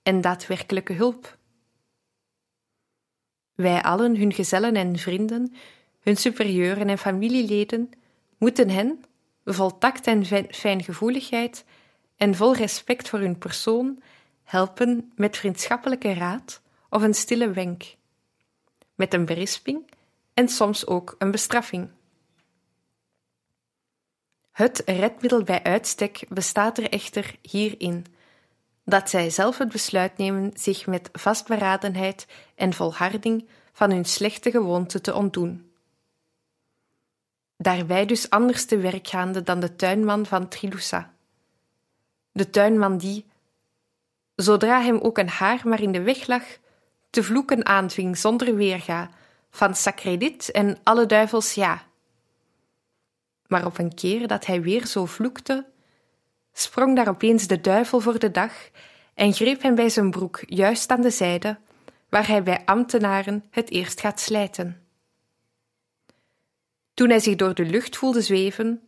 en 0.04 0.22
daadwerkelijke 0.22 0.94
hulp. 0.94 1.38
Wij 3.56 3.82
allen, 3.82 4.18
hun 4.18 4.34
gezellen 4.34 4.76
en 4.76 4.98
vrienden, 4.98 5.54
hun 6.04 6.18
superieuren 6.18 6.90
en 6.90 6.98
familieleden, 6.98 7.92
moeten 8.38 8.70
hen, 8.70 9.04
vol 9.46 9.78
tact 9.78 10.08
en 10.08 10.26
fijngevoeligheid 10.52 11.66
en 12.18 12.36
vol 12.36 12.56
respect 12.56 13.10
voor 13.10 13.20
hun 13.20 13.38
persoon, 13.38 14.02
helpen 14.44 15.12
met 15.16 15.38
vriendschappelijke 15.38 16.14
raad 16.14 16.62
of 16.90 17.02
een 17.02 17.14
stille 17.14 17.52
wenk, 17.52 17.96
met 18.96 19.14
een 19.14 19.26
berisping 19.26 19.90
en 20.34 20.48
soms 20.50 20.88
ook 20.88 21.16
een 21.18 21.32
bestraffing. 21.32 21.90
Het 24.52 24.82
redmiddel 24.86 25.44
bij 25.44 25.64
uitstek 25.64 26.26
bestaat 26.30 26.78
er 26.78 26.90
echter 26.90 27.36
hierin 27.42 28.06
dat 28.86 29.10
zij 29.10 29.30
zelf 29.30 29.58
het 29.58 29.72
besluit 29.72 30.18
nemen 30.18 30.52
zich 30.54 30.88
met 30.88 31.10
vastberadenheid 31.12 32.28
en 32.56 32.74
volharding 32.74 33.48
van 33.74 33.92
hun 33.92 34.06
slechte 34.06 34.52
gewoonte 34.52 35.02
te 35.02 35.14
ontdoen. 35.14 35.73
Daarbij 37.64 38.06
dus 38.06 38.30
anders 38.30 38.66
te 38.66 38.78
werk 38.78 39.08
gaande 39.08 39.44
dan 39.44 39.60
de 39.60 39.76
tuinman 39.76 40.26
van 40.26 40.48
Trilussa. 40.48 41.14
De 42.32 42.50
tuinman 42.50 42.98
die, 42.98 43.26
zodra 44.36 44.82
hem 44.82 45.00
ook 45.00 45.18
een 45.18 45.30
haar 45.30 45.62
maar 45.64 45.82
in 45.82 45.92
de 45.92 46.02
weg 46.02 46.28
lag, 46.28 46.44
te 47.10 47.24
vloeken 47.24 47.66
aanving 47.66 48.18
zonder 48.18 48.56
weerga, 48.56 49.10
van 49.50 49.76
sacredit 49.76 50.52
en 50.52 50.78
alle 50.84 51.06
duivels 51.06 51.54
ja. 51.54 51.82
Maar 53.48 53.66
op 53.66 53.78
een 53.78 53.94
keer 53.94 54.28
dat 54.28 54.46
hij 54.46 54.62
weer 54.62 54.86
zo 54.86 55.06
vloekte, 55.06 55.66
sprong 56.54 56.96
daar 56.96 57.08
opeens 57.08 57.48
de 57.48 57.62
duivel 57.62 58.00
voor 58.00 58.20
de 58.20 58.32
dag 58.32 58.54
en 59.14 59.34
greep 59.34 59.62
hem 59.62 59.76
bij 59.76 59.90
zijn 59.90 60.12
broek 60.12 60.44
juist 60.46 60.90
aan 60.90 61.02
de 61.02 61.12
zijde, 61.12 61.58
waar 62.10 62.28
hij 62.28 62.44
bij 62.44 62.62
ambtenaren 62.66 63.44
het 63.50 63.70
eerst 63.70 64.00
gaat 64.00 64.20
slijten. 64.20 64.83
Toen 66.94 67.10
hij 67.10 67.20
zich 67.20 67.36
door 67.36 67.54
de 67.54 67.66
lucht 67.66 67.98
voelde 67.98 68.22
zweven, 68.22 68.82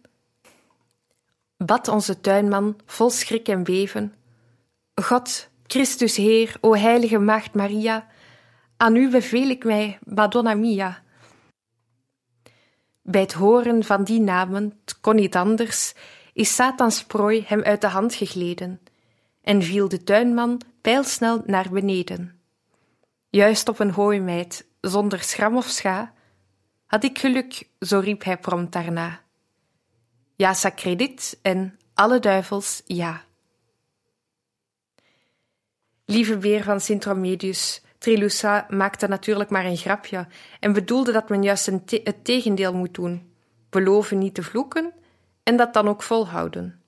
bad 1.58 1.88
onze 1.88 2.22
tuinman 2.22 2.80
vol 2.86 3.10
schrik 3.10 3.48
en 3.48 3.64
beven: 3.64 4.14
God, 4.96 5.50
Christus 5.68 6.16
Heer, 6.16 6.58
o 6.62 6.76
heilige 6.76 7.20
Maagd 7.20 7.54
Maria, 7.54 8.08
aan 8.78 8.96
u 8.96 9.10
beveel 9.10 9.50
ik 9.50 9.64
mij, 9.64 10.00
Madonna 10.04 10.54
mia. 10.54 11.04
Bij 13.02 13.22
het 13.22 13.34
horen 13.34 13.84
van 13.84 14.04
die 14.04 14.20
namen, 14.20 14.80
kon 15.02 15.16
niet 15.16 15.36
anders, 15.36 15.94
is 16.34 16.56
Satans 16.56 17.04
prooi 17.04 17.44
hem 17.48 17.62
uit 17.62 17.82
de 17.82 17.88
hand 17.88 18.14
gegleden 18.14 18.82
en 19.42 19.62
viel 19.62 19.88
de 19.88 20.04
tuinman 20.04 20.62
pijlsnel 20.82 21.44
naar 21.46 21.70
beneden. 21.70 22.40
Juist 23.30 23.70
op 23.70 23.80
een 23.80 23.92
hooimeid, 23.92 24.66
zonder 24.82 25.22
schram 25.22 25.58
of 25.58 25.66
scha, 25.66 26.14
had 26.86 27.04
ik 27.04 27.20
geluk, 27.20 27.68
zo 27.80 28.00
riep 28.00 28.24
hij 28.24 28.38
prompt 28.38 28.72
daarna. 28.72 29.22
Ja, 30.36 30.54
sacredit 30.54 31.40
en 31.42 31.80
alle 31.94 32.20
duivels, 32.20 32.82
ja. 32.86 33.24
Lieve 36.06 36.38
beer 36.38 36.64
van 36.64 36.80
Sint 36.80 37.06
Romedius, 37.06 37.82
Trilussa 37.98 38.66
maakte 38.70 39.08
natuurlijk 39.08 39.50
maar 39.50 39.66
een 39.66 39.78
grapje 39.78 40.28
en 40.60 40.74
bedoelde 40.74 41.12
dat 41.12 41.30
men 41.30 41.44
juist 41.44 41.66
het 41.66 42.24
tegendeel 42.24 42.74
moet 42.74 42.94
doen: 42.94 43.34
beloven 43.70 44.18
niet 44.18 44.34
te 44.34 44.44
vloeken 44.44 44.94
en 45.44 45.58
dat 45.58 45.74
dan 45.74 45.88
ook 45.88 46.04
volhouden. 46.04 46.82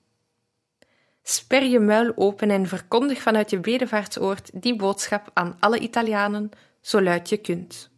Sper 1.22 1.62
je 1.62 1.80
muil 1.80 2.12
open 2.16 2.50
en 2.50 2.66
verkondig 2.66 3.22
vanuit 3.22 3.50
je 3.50 3.60
bedevaartsoord 3.60 4.62
die 4.62 4.76
boodschap 4.76 5.30
aan 5.34 5.56
alle 5.58 5.78
Italianen, 5.78 6.50
zo 6.80 7.02
luid 7.02 7.28
je 7.28 7.36
kunt. 7.36 7.90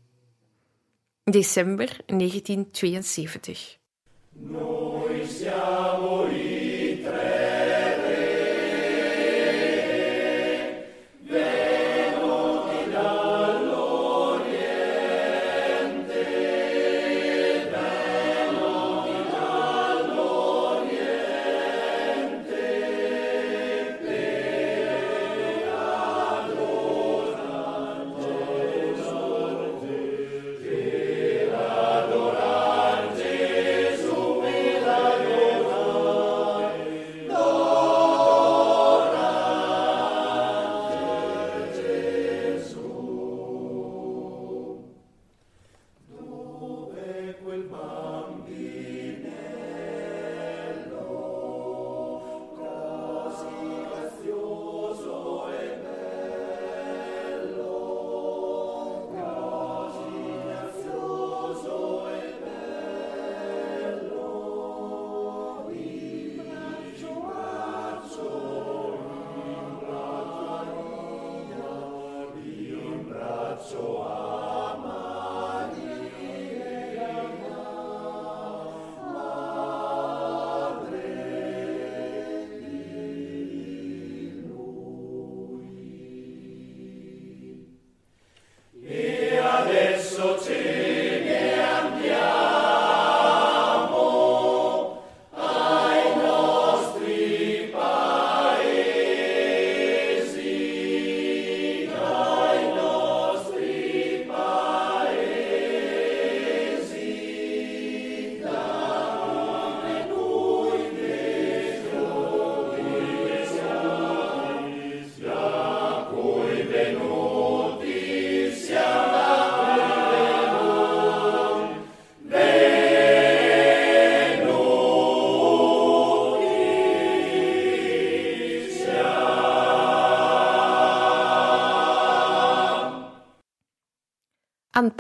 December 1.27 2.05
1972. 2.07 3.79
Noi 4.33 5.27
siamo 5.27 6.25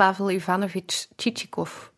Pavel 0.00 0.30
Ivanovich 0.30 1.08
Chichikov. 1.16 1.92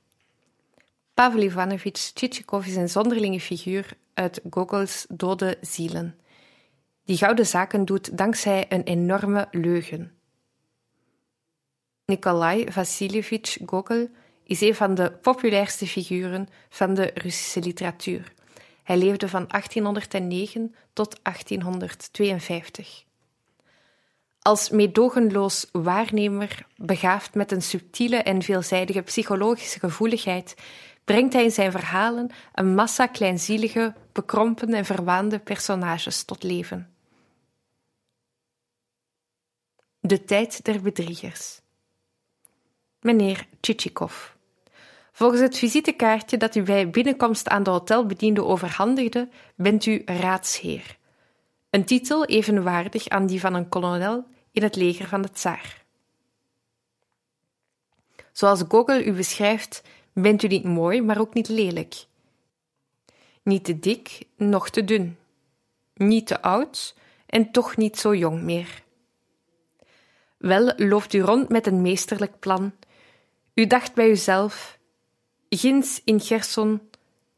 Pavel 1.15 1.43
Ivanovich 1.43 2.13
Chichikov 2.15 2.67
is 2.67 2.77
een 2.77 2.89
zonderlinge 2.89 3.41
figuur 3.41 3.97
uit 4.15 4.41
Gogol's 4.51 5.07
Dode 5.09 5.59
Zielen. 5.61 6.19
Die 7.05 7.17
gouden 7.17 7.47
zaken 7.47 7.85
doet 7.85 8.19
dankzij 8.19 8.67
een 8.69 8.83
enorme 8.83 9.49
leugen. 9.51 10.13
Nikolai 12.07 12.73
Vassiljevich 12.73 13.59
Gogol 13.67 14.09
is 14.45 14.61
een 14.61 14.75
van 14.75 14.95
de 14.95 15.13
populairste 15.13 15.87
figuren 15.87 16.49
van 16.69 16.95
de 16.95 17.11
Russische 17.15 17.61
literatuur. 17.61 18.33
Hij 18.83 18.97
leefde 18.97 19.29
van 19.29 19.45
1809 19.49 20.75
tot 20.93 21.21
1852. 21.23 23.05
Als 24.43 24.71
meedogenloos 24.71 25.69
waarnemer, 25.73 26.67
begaafd 26.77 27.35
met 27.35 27.53
een 27.53 27.63
subtiele 27.63 28.17
en 28.17 28.43
veelzijdige 28.43 29.03
psychologische 29.03 29.79
gevoeligheid, 29.79 30.55
brengt 31.05 31.33
hij 31.33 31.45
in 31.45 31.51
zijn 31.51 31.71
verhalen 31.71 32.31
een 32.55 32.75
massa 32.75 33.07
kleinzielige, 33.07 33.95
bekrompen 34.13 34.75
en 34.75 34.85
verwaande 34.85 35.39
personages 35.39 36.23
tot 36.25 36.43
leven. 36.43 36.95
De 40.01 40.25
tijd 40.25 40.65
der 40.65 40.83
bedriegers. 40.83 41.61
Meneer 43.01 43.47
Tchitchikov. 43.61 44.31
Volgens 45.13 45.41
het 45.41 45.59
visitekaartje 45.59 46.37
dat 46.37 46.55
u 46.55 46.63
bij 46.63 46.91
binnenkomst 46.91 47.49
aan 47.49 47.63
de 47.63 47.71
hotelbediende 47.71 48.45
overhandigde, 48.45 49.29
bent 49.57 49.87
u 49.87 50.03
raadsheer. 50.05 51.01
Een 51.73 51.85
titel 51.85 52.25
evenwaardig 52.25 53.09
aan 53.09 53.27
die 53.27 53.41
van 53.41 53.55
een 53.55 53.69
kolonel 53.69 54.25
in 54.51 54.63
het 54.63 54.77
leger 54.77 55.09
van 55.09 55.23
de 55.23 55.31
tsaar. 55.31 55.85
Zoals 58.33 58.63
Gogol 58.69 59.01
u 59.01 59.13
beschrijft, 59.13 59.83
bent 60.13 60.43
u 60.43 60.47
niet 60.47 60.65
mooi, 60.65 61.03
maar 61.03 61.21
ook 61.21 61.35
niet 61.35 61.49
lelijk. 61.49 61.95
Niet 63.43 63.65
te 63.65 63.79
dik, 63.79 64.27
noch 64.37 64.71
te 64.71 64.85
dun. 64.85 65.19
Niet 65.95 66.27
te 66.27 66.43
oud 66.43 66.95
en 67.27 67.51
toch 67.51 67.77
niet 67.77 67.99
zo 67.99 68.15
jong 68.15 68.43
meer. 68.43 68.83
Wel 70.37 70.73
loopt 70.77 71.13
u 71.13 71.21
rond 71.21 71.49
met 71.49 71.67
een 71.67 71.83
meesterlijk 71.83 72.39
plan. 72.39 72.73
U 73.55 73.67
dacht 73.67 73.95
bij 73.95 74.11
uzelf: 74.11 74.79
ginds 75.49 76.01
in 76.05 76.21
Gerson 76.21 76.91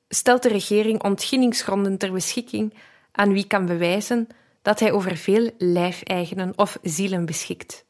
stelt 0.08 0.42
de 0.42 0.48
regering 0.48 1.02
ontginningsgronden 1.02 1.98
ter 1.98 2.12
beschikking 2.12 2.74
aan 3.16 3.32
wie 3.32 3.46
kan 3.46 3.66
bewijzen 3.66 4.28
dat 4.62 4.80
hij 4.80 4.92
over 4.92 5.16
veel 5.16 5.50
lijfeigenen 5.58 6.52
of 6.56 6.78
zielen 6.82 7.26
beschikt. 7.26 7.84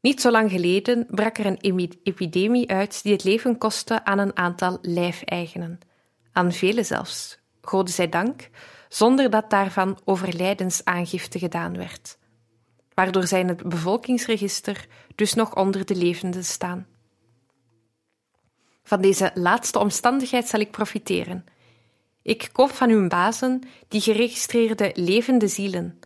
Niet 0.00 0.20
zo 0.20 0.30
lang 0.30 0.50
geleden 0.50 1.06
brak 1.10 1.38
er 1.38 1.46
een 1.46 1.88
epidemie 2.02 2.70
uit 2.70 3.02
die 3.02 3.12
het 3.12 3.24
leven 3.24 3.58
kostte 3.58 4.04
aan 4.04 4.18
een 4.18 4.36
aantal 4.36 4.78
lijfeigenen, 4.82 5.78
aan 6.32 6.52
vele 6.52 6.82
zelfs, 6.82 7.38
gode 7.62 7.90
zij 7.90 8.08
dank, 8.08 8.48
zonder 8.88 9.30
dat 9.30 9.50
daarvan 9.50 9.98
overlijdensaangifte 10.04 11.38
gedaan 11.38 11.76
werd, 11.76 12.18
waardoor 12.94 13.26
zij 13.26 13.40
in 13.40 13.48
het 13.48 13.68
bevolkingsregister 13.68 14.86
dus 15.14 15.34
nog 15.34 15.54
onder 15.54 15.84
de 15.86 15.96
levenden 15.96 16.44
staan. 16.44 16.86
Van 18.82 19.00
deze 19.00 19.30
laatste 19.34 19.78
omstandigheid 19.78 20.48
zal 20.48 20.60
ik 20.60 20.70
profiteren 20.70 21.44
ik 22.24 22.48
koop 22.52 22.70
van 22.70 22.90
uw 22.90 23.08
bazen 23.08 23.62
die 23.88 24.00
geregistreerde 24.00 24.92
levende 24.94 25.48
zielen, 25.48 25.98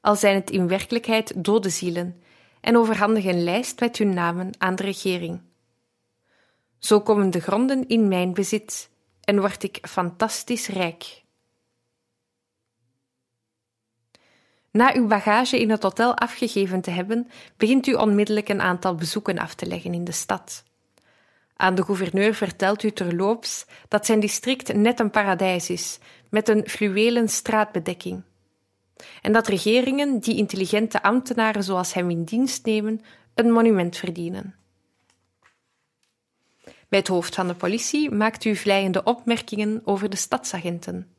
al 0.00 0.16
zijn 0.16 0.34
het 0.34 0.50
in 0.50 0.68
werkelijkheid 0.68 1.44
dode 1.44 1.68
zielen, 1.68 2.22
en 2.60 2.76
overhandig 2.76 3.24
een 3.24 3.42
lijst 3.42 3.80
met 3.80 3.98
hun 3.98 4.14
namen 4.14 4.50
aan 4.58 4.74
de 4.74 4.82
regering. 4.82 5.40
Zo 6.78 7.00
komen 7.00 7.30
de 7.30 7.40
gronden 7.40 7.88
in 7.88 8.08
mijn 8.08 8.34
bezit 8.34 8.90
en 9.20 9.40
word 9.40 9.62
ik 9.62 9.78
fantastisch 9.82 10.68
rijk. 10.68 11.22
Na 14.70 14.94
uw 14.94 15.06
bagage 15.06 15.60
in 15.60 15.70
het 15.70 15.82
hotel 15.82 16.16
afgegeven 16.16 16.80
te 16.80 16.90
hebben, 16.90 17.30
begint 17.56 17.86
u 17.86 17.94
onmiddellijk 17.94 18.48
een 18.48 18.60
aantal 18.60 18.94
bezoeken 18.94 19.38
af 19.38 19.54
te 19.54 19.66
leggen 19.66 19.94
in 19.94 20.04
de 20.04 20.12
stad. 20.12 20.64
Aan 21.60 21.74
de 21.74 21.84
gouverneur 21.84 22.34
vertelt 22.34 22.82
u 22.82 22.90
terloops 22.90 23.66
dat 23.88 24.06
zijn 24.06 24.20
district 24.20 24.74
net 24.74 25.00
een 25.00 25.10
paradijs 25.10 25.70
is, 25.70 25.98
met 26.30 26.48
een 26.48 26.68
fluwelen 26.68 27.28
straatbedekking. 27.28 28.22
En 29.22 29.32
dat 29.32 29.48
regeringen 29.48 30.18
die 30.18 30.36
intelligente 30.36 31.02
ambtenaren 31.02 31.64
zoals 31.64 31.92
hem 31.94 32.10
in 32.10 32.24
dienst 32.24 32.64
nemen, 32.64 33.00
een 33.34 33.50
monument 33.50 33.96
verdienen. 33.96 34.54
Bij 36.88 36.98
het 36.98 37.08
hoofd 37.08 37.34
van 37.34 37.46
de 37.46 37.54
politie 37.54 38.10
maakt 38.10 38.44
u 38.44 38.56
vleiende 38.56 39.02
opmerkingen 39.02 39.80
over 39.84 40.10
de 40.10 40.16
stadsagenten. 40.16 41.10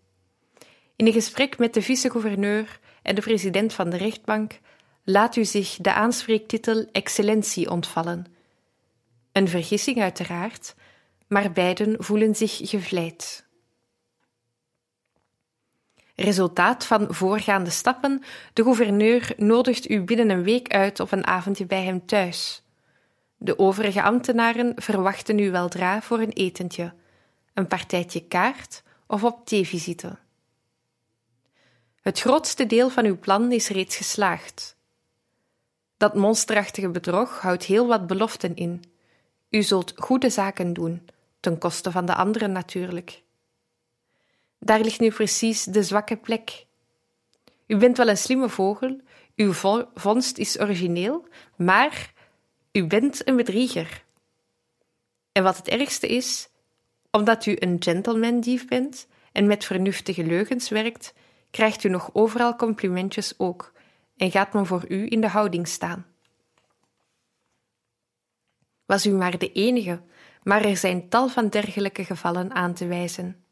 In 0.96 1.08
een 1.08 1.14
gesprek 1.14 1.58
met 1.58 1.74
de 1.74 1.82
vice-gouverneur 1.82 2.80
en 3.02 3.16
de 3.16 3.22
president 3.22 3.74
van 3.74 3.90
de 3.90 3.98
rechtbank 3.98 4.60
laat 5.04 5.36
u 5.36 5.46
zich 5.46 5.78
de 5.78 5.94
aanspreektitel 5.94 6.86
excellentie 6.92 7.70
ontvallen. 7.70 8.38
Een 9.40 9.48
vergissing 9.48 10.02
uiteraard, 10.02 10.76
maar 11.28 11.52
beiden 11.52 12.04
voelen 12.04 12.36
zich 12.36 12.60
gevleid. 12.62 13.48
Resultaat 16.16 16.86
van 16.86 17.14
voorgaande 17.14 17.70
stappen: 17.70 18.24
de 18.54 18.64
gouverneur 18.64 19.34
nodigt 19.38 19.90
u 19.90 20.02
binnen 20.02 20.30
een 20.30 20.44
week 20.44 20.74
uit 20.74 21.00
op 21.00 21.12
een 21.12 21.28
avondje 21.28 21.66
bij 21.66 21.84
hem 21.84 22.06
thuis. 22.06 22.64
De 23.38 23.60
overige 23.60 24.02
ambtenaren 24.02 24.74
verwachten 24.76 25.40
u 25.40 25.52
weldra 25.52 26.02
voor 26.02 26.20
een 26.20 26.34
etentje, 26.34 26.94
een 27.54 27.68
partijtje 27.68 28.28
kaart 28.28 28.84
of 29.08 29.24
op 29.24 29.46
theevisite. 29.46 30.18
Het 32.02 32.20
grootste 32.20 32.66
deel 32.66 32.90
van 32.90 33.06
uw 33.06 33.20
plan 33.20 33.52
is 33.52 33.68
reeds 33.68 33.98
geslaagd. 33.98 34.78
Dat 35.98 36.16
monsterachtige 36.16 36.90
bedrog 36.90 37.42
houdt 37.42 37.64
heel 37.64 37.88
wat 37.88 38.08
beloften 38.08 38.56
in. 38.56 38.98
U 39.50 39.62
zult 39.64 39.94
goede 39.96 40.30
zaken 40.30 40.74
doen, 40.74 41.10
ten 41.40 41.58
koste 41.58 41.92
van 41.92 42.06
de 42.06 42.16
anderen 42.16 42.52
natuurlijk. 42.52 43.24
Daar 44.60 44.80
ligt 44.80 45.00
nu 45.00 45.12
precies 45.12 45.64
de 45.64 45.84
zwakke 45.84 46.18
plek. 46.18 46.66
U 47.68 47.78
bent 47.78 47.98
wel 47.98 48.10
een 48.10 48.18
slimme 48.18 48.50
vogel, 48.50 49.02
uw 49.36 49.54
vondst 49.94 50.38
is 50.38 50.60
origineel, 50.60 51.28
maar 51.56 52.14
u 52.72 52.88
bent 52.88 53.28
een 53.28 53.36
bedrieger. 53.36 54.04
En 55.32 55.44
wat 55.44 55.58
het 55.58 55.68
ergste 55.68 56.08
is, 56.08 56.50
omdat 57.12 57.46
u 57.46 57.56
een 57.60 57.76
gentleman-dief 57.80 58.68
bent 58.68 59.08
en 59.32 59.48
met 59.48 59.66
vernuftige 59.66 60.24
leugens 60.24 60.70
werkt, 60.70 61.14
krijgt 61.52 61.84
u 61.84 61.90
nog 61.90 62.10
overal 62.14 62.56
complimentjes 62.56 63.34
ook 63.38 63.74
en 64.18 64.32
gaat 64.32 64.54
men 64.54 64.66
voor 64.66 64.86
u 64.88 65.06
in 65.10 65.22
de 65.22 65.28
houding 65.28 65.68
staan. 65.68 66.06
Was 68.90 69.06
u 69.06 69.12
maar 69.12 69.38
de 69.38 69.52
enige, 69.52 70.02
maar 70.44 70.66
er 70.66 70.78
zijn 70.78 71.10
tal 71.10 71.28
van 71.28 71.50
dergelijke 71.50 72.06
gevallen 72.06 72.54
aan 72.54 72.74
te 72.74 72.88
wijzen. 72.88 73.44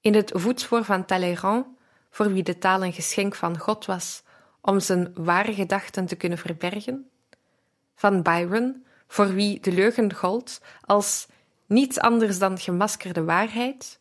In 0.00 0.14
het 0.14 0.32
voetspoor 0.34 0.84
van 0.84 1.04
Talleyrand, 1.04 1.66
voor 2.10 2.32
wie 2.32 2.42
de 2.42 2.58
taal 2.58 2.84
een 2.84 2.92
geschenk 2.92 3.34
van 3.34 3.58
God 3.58 3.84
was 3.84 4.22
om 4.60 4.80
zijn 4.80 5.12
ware 5.14 5.54
gedachten 5.54 6.06
te 6.06 6.16
kunnen 6.16 6.38
verbergen, 6.38 7.10
van 7.94 8.22
Byron, 8.22 8.86
voor 9.06 9.34
wie 9.34 9.60
de 9.60 9.72
leugen 9.72 10.14
gold 10.14 10.60
als 10.80 11.26
niets 11.66 11.98
anders 11.98 12.38
dan 12.38 12.58
gemaskerde 12.58 13.24
waarheid, 13.24 14.00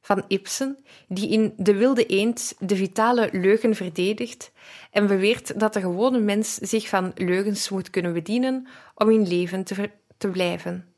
van 0.00 0.24
Ibsen, 0.28 0.78
die 1.08 1.28
in 1.28 1.52
De 1.56 1.74
Wilde 1.74 2.06
Eend 2.06 2.54
de 2.58 2.76
vitale 2.76 3.28
leugen 3.32 3.74
verdedigt 3.74 4.52
en 4.90 5.06
beweert 5.06 5.60
dat 5.60 5.72
de 5.72 5.80
gewone 5.80 6.18
mens 6.18 6.54
zich 6.54 6.88
van 6.88 7.12
leugens 7.14 7.68
moet 7.68 7.90
kunnen 7.90 8.12
bedienen 8.12 8.66
om 8.94 9.10
in 9.10 9.26
leven 9.26 9.64
te, 9.64 10.30
blijven. 10.30 10.92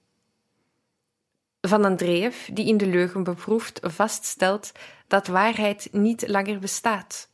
Van 1.60 1.84
Andreev, 1.84 2.48
die 2.52 2.66
in 2.66 2.76
de 2.76 2.86
leugen 2.86 3.22
beproefd 3.22 3.80
vaststelt 3.82 4.72
dat 5.06 5.26
waarheid 5.26 5.88
niet 5.92 6.28
langer 6.28 6.58
bestaat. 6.58 7.28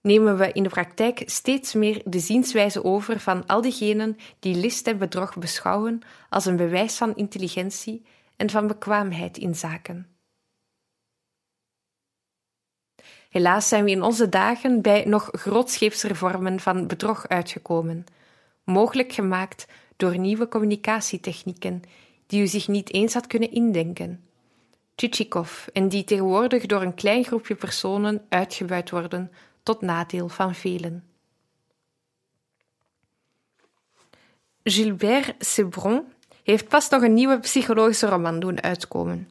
Nemen 0.00 0.38
we 0.38 0.52
in 0.52 0.62
de 0.62 0.68
praktijk 0.68 1.22
steeds 1.26 1.74
meer 1.74 2.02
de 2.04 2.18
zienswijze 2.18 2.84
over 2.84 3.20
van 3.20 3.46
al 3.46 3.60
diegenen 3.60 4.16
die 4.38 4.54
list 4.54 4.86
en 4.86 4.98
bedrog 4.98 5.36
beschouwen 5.38 6.00
als 6.28 6.44
een 6.44 6.56
bewijs 6.56 6.96
van 6.96 7.16
intelligentie 7.16 8.04
en 8.42 8.50
van 8.50 8.66
bekwaamheid 8.66 9.38
in 9.38 9.54
zaken. 9.54 10.06
Helaas 13.28 13.68
zijn 13.68 13.84
we 13.84 13.90
in 13.90 14.02
onze 14.02 14.28
dagen 14.28 14.82
bij 14.82 15.04
nog 15.04 15.28
grootscheepse 15.32 16.14
vormen 16.14 16.60
van 16.60 16.86
bedrog 16.86 17.28
uitgekomen, 17.28 18.04
mogelijk 18.64 19.12
gemaakt 19.12 19.66
door 19.96 20.18
nieuwe 20.18 20.48
communicatietechnieken 20.48 21.82
die 22.26 22.42
u 22.42 22.46
zich 22.46 22.68
niet 22.68 22.92
eens 22.92 23.14
had 23.14 23.26
kunnen 23.26 23.52
indenken. 23.52 24.24
Tchitchikov 24.94 25.66
en 25.72 25.88
die 25.88 26.04
tegenwoordig 26.04 26.66
door 26.66 26.82
een 26.82 26.94
klein 26.94 27.24
groepje 27.24 27.54
personen 27.54 28.26
uitgebuit 28.28 28.90
worden 28.90 29.32
tot 29.62 29.80
nadeel 29.80 30.28
van 30.28 30.54
velen. 30.54 31.04
Gilbert 34.62 35.44
Sebron 35.44 36.04
heeft 36.42 36.68
pas 36.68 36.88
nog 36.88 37.02
een 37.02 37.14
nieuwe 37.14 37.38
psychologische 37.38 38.06
roman 38.06 38.40
doen 38.40 38.62
uitkomen. 38.62 39.30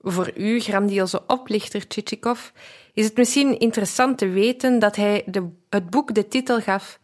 Voor 0.00 0.32
u, 0.36 0.60
grandioze 0.60 1.22
oplichter 1.26 1.88
Tchitchikov, 1.88 2.50
is 2.92 3.04
het 3.04 3.16
misschien 3.16 3.58
interessant 3.58 4.18
te 4.18 4.28
weten 4.28 4.78
dat 4.78 4.96
hij 4.96 5.22
de, 5.26 5.48
het 5.68 5.90
boek 5.90 6.14
de 6.14 6.28
titel 6.28 6.60
gaf 6.60 6.98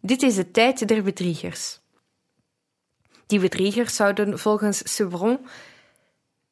Dit 0.00 0.22
is 0.22 0.34
de 0.34 0.50
tijd 0.50 0.88
der 0.88 1.02
bedriegers. 1.02 1.80
Die 3.26 3.40
bedriegers 3.40 3.96
zouden 3.96 4.38
volgens 4.38 4.94
Sebron 4.94 5.38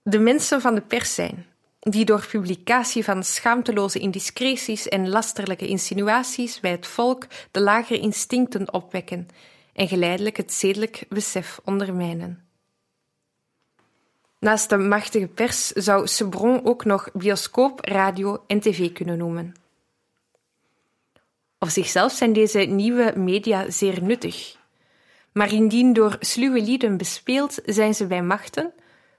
de 0.03 0.19
mensen 0.19 0.61
van 0.61 0.75
de 0.75 0.81
pers 0.81 1.15
zijn, 1.15 1.47
die 1.81 2.05
door 2.05 2.27
publicatie 2.27 3.05
van 3.05 3.25
schaamteloze 3.25 3.99
indiscreties 3.99 4.89
en 4.89 5.09
lasterlijke 5.09 5.67
insinuaties 5.67 6.61
bij 6.61 6.71
het 6.71 6.87
volk 6.87 7.27
de 7.51 7.61
lagere 7.61 7.99
instincten 7.99 8.73
opwekken 8.73 9.29
en 9.77 9.89
geleidelijk 9.89 10.37
het 10.37 10.53
zedelijk 10.53 11.05
besef 11.09 11.61
ondermijnen. 11.65 12.45
Naast 14.39 14.69
de 14.69 14.77
machtige 14.77 15.27
pers 15.27 15.69
zou 15.69 16.07
Sebron 16.07 16.65
ook 16.65 16.85
nog 16.85 17.09
bioscoop, 17.13 17.85
radio 17.85 18.45
en 18.47 18.61
tv 18.61 18.93
kunnen 18.93 19.19
noemen. 19.19 19.55
Op 21.59 21.69
zichzelf 21.69 22.13
zijn 22.13 22.33
deze 22.33 22.59
nieuwe 22.59 23.13
media 23.17 23.71
zeer 23.71 24.03
nuttig. 24.03 24.57
Maar 25.33 25.53
indien 25.53 25.93
door 25.93 26.17
sluwe 26.21 26.61
lieden 26.61 26.97
bespeeld, 26.97 27.59
zijn 27.65 27.95
ze 27.95 28.07
bij 28.07 28.23
machten, 28.23 28.73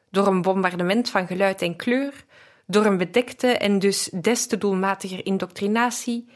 door 0.10 0.28
een 0.28 0.42
bombardement 0.42 1.10
van 1.10 1.28
geluid 1.28 1.62
en 1.62 1.76
kleur, 1.76 2.26
door 2.66 2.86
een 2.86 2.98
bedekte 2.98 3.48
en 3.48 3.80
dus 3.80 4.10
des 4.14 4.48
te 4.48 4.58
doelmatiger 4.58 5.26
indoctrinatie, 5.26 6.28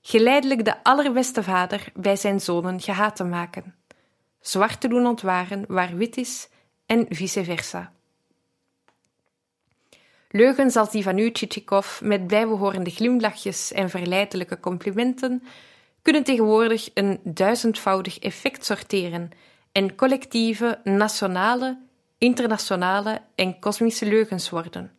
geleidelijk 0.00 0.64
de 0.64 0.84
allerbeste 0.84 1.42
vader 1.42 1.84
bij 1.94 2.16
zijn 2.16 2.40
zonen 2.40 2.80
gehaat 2.80 3.16
te 3.16 3.24
maken, 3.24 3.74
zwart 4.40 4.80
te 4.80 4.88
doen 4.88 5.06
ontwaren 5.06 5.64
waar 5.68 5.96
wit 5.96 6.16
is 6.16 6.48
en 6.86 7.06
vice 7.08 7.44
versa. 7.44 7.92
Leugens 10.28 10.76
als 10.76 10.90
die 10.90 11.02
van 11.02 11.18
u, 11.18 11.32
met 12.00 12.26
bijbehorende 12.26 12.90
glimlachjes 12.90 13.72
en 13.72 13.90
verleidelijke 13.90 14.60
complimenten, 14.60 15.42
kunnen 16.02 16.24
tegenwoordig 16.24 16.90
een 16.94 17.20
duizendvoudig 17.24 18.18
effect 18.18 18.64
sorteren 18.64 19.30
en 19.72 19.94
collectieve, 19.94 20.80
nationale, 20.84 21.78
internationale 22.18 23.22
en 23.34 23.58
kosmische 23.58 24.06
leugens 24.06 24.50
worden, 24.50 24.92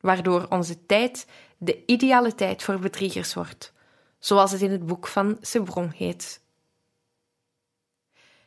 waardoor 0.00 0.46
onze 0.48 0.86
tijd 0.86 1.26
de 1.58 1.82
ideale 1.86 2.34
tijd 2.34 2.62
voor 2.62 2.78
bedriegers 2.78 3.34
wordt, 3.34 3.72
zoals 4.20 4.52
het 4.52 4.60
in 4.60 4.70
het 4.70 4.86
boek 4.86 5.06
van 5.06 5.38
Sebron 5.40 5.90
heet. 5.96 6.40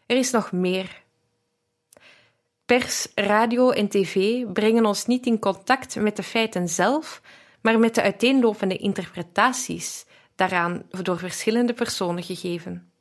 Er 0.06 0.18
is 0.18 0.32
nog 0.32 0.52
meer 0.52 1.02
Pers, 2.66 3.08
radio 3.16 3.70
en 3.70 3.88
tv 3.88 4.46
brengen 4.54 4.86
ons 4.86 5.06
niet 5.06 5.26
in 5.26 5.40
contact 5.40 5.96
met 5.96 6.16
de 6.16 6.24
feiten 6.24 6.70
zelf, 6.70 7.22
maar 7.62 7.80
met 7.80 7.96
de 7.96 8.02
uiteenlopende 8.02 8.78
interpretaties 8.78 10.06
daaraan 10.36 10.84
door 10.90 11.18
verschillende 11.18 11.74
personen 11.74 12.24
gegeven. 12.24 12.92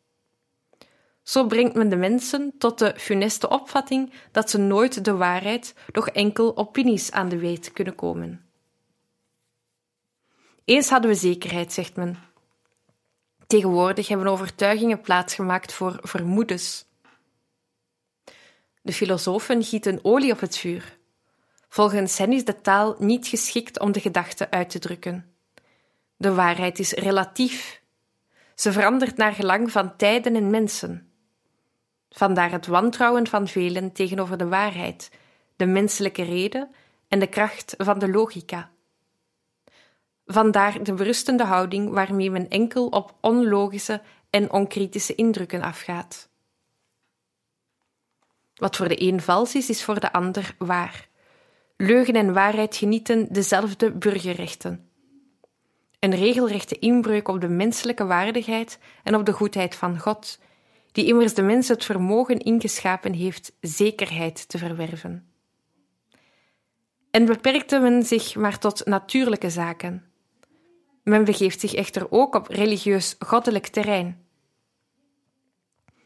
Zo 1.23 1.47
brengt 1.47 1.75
men 1.75 1.89
de 1.89 1.97
mensen 1.97 2.53
tot 2.59 2.79
de 2.79 2.95
funeste 2.97 3.49
opvatting 3.49 4.13
dat 4.33 4.51
ze 4.51 4.59
nooit 4.59 5.05
de 5.05 5.15
waarheid, 5.15 5.75
doch 5.93 6.09
enkel 6.09 6.57
opinies 6.57 7.11
aan 7.11 7.29
de 7.29 7.39
weet 7.39 7.73
kunnen 7.73 7.95
komen. 7.95 8.47
Eens 10.65 10.89
hadden 10.89 11.11
we 11.11 11.17
zekerheid, 11.17 11.73
zegt 11.73 11.97
men. 11.97 12.32
Tegenwoordig 13.53 14.09
hebben 14.09 14.27
overtuigingen 14.27 15.01
plaatsgemaakt 15.01 15.73
voor 15.73 15.99
vermoedens. 16.03 16.85
De 18.83 18.93
filosofen 18.93 19.63
gieten 19.63 19.99
olie 20.03 20.33
op 20.33 20.41
het 20.41 20.57
vuur. 20.59 20.99
Volgens 21.69 22.19
hen 22.19 22.33
is 22.33 22.45
de 22.45 22.61
taal 22.61 22.97
niet 22.99 23.27
geschikt 23.27 23.81
om 23.81 23.93
de 23.93 24.01
gedachte 24.01 24.51
uit 24.51 24.71
te 24.71 24.79
drukken. 24.79 25.35
De 26.17 26.35
waarheid 26.35 26.79
is 26.79 26.93
relatief. 26.93 27.83
Ze 28.55 28.73
verandert 28.73 29.17
naar 29.17 29.33
gelang 29.33 29.73
van 29.73 29.97
tijden 29.97 30.37
en 30.37 30.51
mensen. 30.51 31.13
Vandaar 32.11 32.51
het 32.51 32.67
wantrouwen 32.67 33.27
van 33.27 33.49
velen 33.49 33.93
tegenover 33.93 34.39
de 34.39 34.49
waarheid, 34.49 35.11
de 35.57 35.67
menselijke 35.67 36.23
reden 36.23 36.75
en 37.09 37.19
de 37.19 37.29
kracht 37.29 37.75
van 37.79 37.99
de 37.99 38.09
logica. 38.09 38.72
Vandaar 40.27 40.83
de 40.83 40.95
berustende 40.95 41.45
houding 41.45 41.91
waarmee 41.91 42.31
men 42.31 42.49
enkel 42.49 42.87
op 42.87 43.15
onlogische 43.21 44.03
en 44.31 44.53
onkritische 44.53 45.15
indrukken 45.15 45.63
afgaat. 45.63 46.29
Wat 48.55 48.77
voor 48.77 48.89
de 48.89 49.03
een 49.03 49.21
vals 49.21 49.55
is, 49.55 49.69
is 49.69 49.85
voor 49.85 50.01
de 50.01 50.13
ander 50.13 50.55
waar. 50.59 51.09
Leugen 51.77 52.15
en 52.15 52.33
waarheid 52.33 52.77
genieten 52.77 53.33
dezelfde 53.33 53.93
burgerrechten. 53.93 54.89
Een 55.99 56.15
regelrechte 56.15 56.79
inbreuk 56.79 57.29
op 57.29 57.41
de 57.41 57.49
menselijke 57.49 58.05
waardigheid 58.05 58.79
en 59.03 59.15
op 59.15 59.27
de 59.27 59.33
goedheid 59.33 59.75
van 59.75 59.99
God, 59.99 60.39
die 60.93 61.07
immers 61.07 61.35
de 61.35 61.43
mens 61.43 61.69
het 61.69 61.85
vermogen 61.85 62.39
ingeschapen 62.39 63.13
heeft 63.13 63.53
zekerheid 63.61 64.49
te 64.49 64.59
verwerven. 64.59 65.27
En 67.11 67.25
beperkte 67.25 67.79
men 67.79 68.03
zich 68.03 68.35
maar 68.35 68.59
tot 68.59 68.87
natuurlijke 68.87 69.51
zaken. 69.51 70.12
Men 71.03 71.25
begeeft 71.25 71.61
zich 71.61 71.75
echter 71.75 72.11
ook 72.11 72.35
op 72.35 72.47
religieus-goddelijk 72.47 73.67
terrein. 73.67 74.27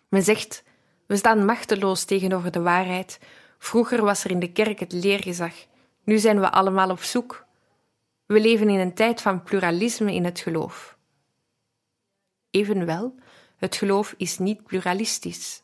Men 0.09 0.23
zegt: 0.23 0.65
we 1.07 1.17
staan 1.17 1.45
machteloos 1.45 2.05
tegenover 2.05 2.51
de 2.51 2.61
waarheid. 2.61 3.21
Vroeger 3.59 4.03
was 4.03 4.25
er 4.25 4.31
in 4.31 4.39
de 4.39 4.53
kerk 4.53 4.81
het 4.81 4.93
leergezag. 4.93 5.55
Nu 6.05 6.19
zijn 6.19 6.41
we 6.41 6.51
allemaal 6.51 6.91
op 6.91 7.03
zoek. 7.03 7.45
We 8.27 8.41
leven 8.41 8.69
in 8.69 8.79
een 8.79 8.95
tijd 8.95 9.23
van 9.23 9.43
pluralisme 9.43 10.15
in 10.15 10.25
het 10.25 10.41
geloof. 10.41 10.99
Evenwel, 12.51 13.15
het 13.57 13.77
geloof 13.77 14.15
is 14.17 14.39
niet 14.39 14.65
pluralistisch. 14.65 15.63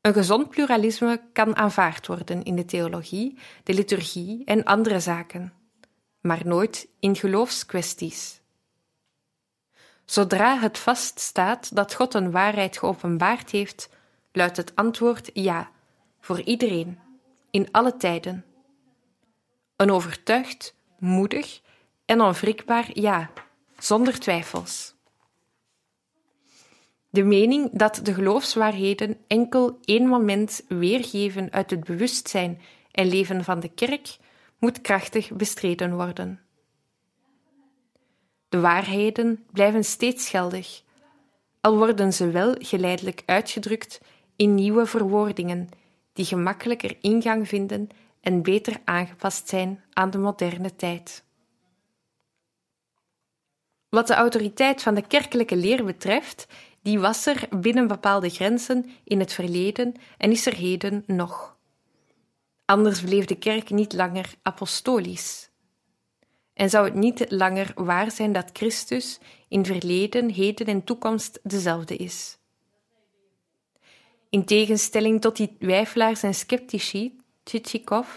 Een 0.00 0.12
gezond 0.12 0.48
pluralisme 0.48 1.20
kan 1.32 1.56
aanvaard 1.56 2.06
worden 2.06 2.42
in 2.42 2.56
de 2.56 2.64
theologie, 2.64 3.38
de 3.62 3.74
liturgie 3.74 4.44
en 4.44 4.64
andere 4.64 5.00
zaken, 5.00 5.52
maar 6.22 6.40
nooit 6.44 6.88
in 7.00 7.16
geloofskwesties. 7.16 8.40
Zodra 10.04 10.58
het 10.58 10.78
vaststaat 10.78 11.76
dat 11.76 11.94
God 11.94 12.14
een 12.14 12.30
waarheid 12.30 12.78
geopenbaard 12.78 13.50
heeft, 13.50 13.88
luidt 14.32 14.56
het 14.56 14.76
antwoord 14.76 15.30
ja, 15.34 15.70
voor 16.20 16.40
iedereen, 16.40 16.98
in 17.50 17.68
alle 17.70 17.96
tijden. 17.96 18.44
Een 19.76 19.90
overtuigd, 19.90 20.74
moedig 20.98 21.60
en 22.04 22.20
onwrikbaar 22.20 22.90
ja, 22.92 23.30
zonder 23.78 24.18
twijfels. 24.18 24.94
De 27.10 27.22
mening 27.22 27.70
dat 27.72 28.00
de 28.02 28.14
geloofswaarheden 28.14 29.16
enkel 29.26 29.78
één 29.84 30.06
moment 30.06 30.64
weergeven 30.68 31.52
uit 31.52 31.70
het 31.70 31.84
bewustzijn 31.84 32.60
en 32.90 33.08
leven 33.08 33.44
van 33.44 33.60
de 33.60 33.68
kerk 33.68 34.16
moet 34.62 34.80
krachtig 34.80 35.32
bestreden 35.32 35.94
worden. 35.96 36.40
De 38.48 38.60
waarheden 38.60 39.44
blijven 39.52 39.84
steeds 39.84 40.28
geldig, 40.28 40.82
al 41.60 41.76
worden 41.76 42.12
ze 42.12 42.30
wel 42.30 42.54
geleidelijk 42.58 43.22
uitgedrukt 43.26 44.00
in 44.36 44.54
nieuwe 44.54 44.86
verwoordingen 44.86 45.68
die 46.12 46.24
gemakkelijker 46.24 46.96
ingang 47.00 47.48
vinden 47.48 47.88
en 48.20 48.42
beter 48.42 48.80
aangepast 48.84 49.48
zijn 49.48 49.82
aan 49.92 50.10
de 50.10 50.18
moderne 50.18 50.76
tijd. 50.76 51.24
Wat 53.88 54.06
de 54.06 54.14
autoriteit 54.14 54.82
van 54.82 54.94
de 54.94 55.06
kerkelijke 55.06 55.56
leer 55.56 55.84
betreft, 55.84 56.46
die 56.82 56.98
was 56.98 57.26
er 57.26 57.48
binnen 57.60 57.86
bepaalde 57.86 58.28
grenzen 58.28 58.90
in 59.04 59.20
het 59.20 59.32
verleden 59.32 59.94
en 60.18 60.30
is 60.30 60.46
er 60.46 60.54
heden 60.54 61.04
nog. 61.06 61.60
Anders 62.72 63.00
bleef 63.00 63.24
de 63.24 63.34
kerk 63.34 63.70
niet 63.70 63.92
langer 63.92 64.34
apostolisch. 64.42 65.50
En 66.54 66.70
zou 66.70 66.84
het 66.84 66.94
niet 66.94 67.30
langer 67.30 67.72
waar 67.74 68.10
zijn 68.10 68.32
dat 68.32 68.50
Christus 68.52 69.18
in 69.48 69.64
verleden, 69.64 70.30
heden 70.30 70.66
en 70.66 70.84
toekomst 70.84 71.40
dezelfde 71.42 71.96
is. 71.96 72.38
In 74.30 74.44
tegenstelling 74.44 75.20
tot 75.20 75.36
die 75.36 75.56
twijfelaars 75.58 76.22
en 76.22 76.34
sceptici, 76.34 77.16
Tchitchikov, 77.42 78.08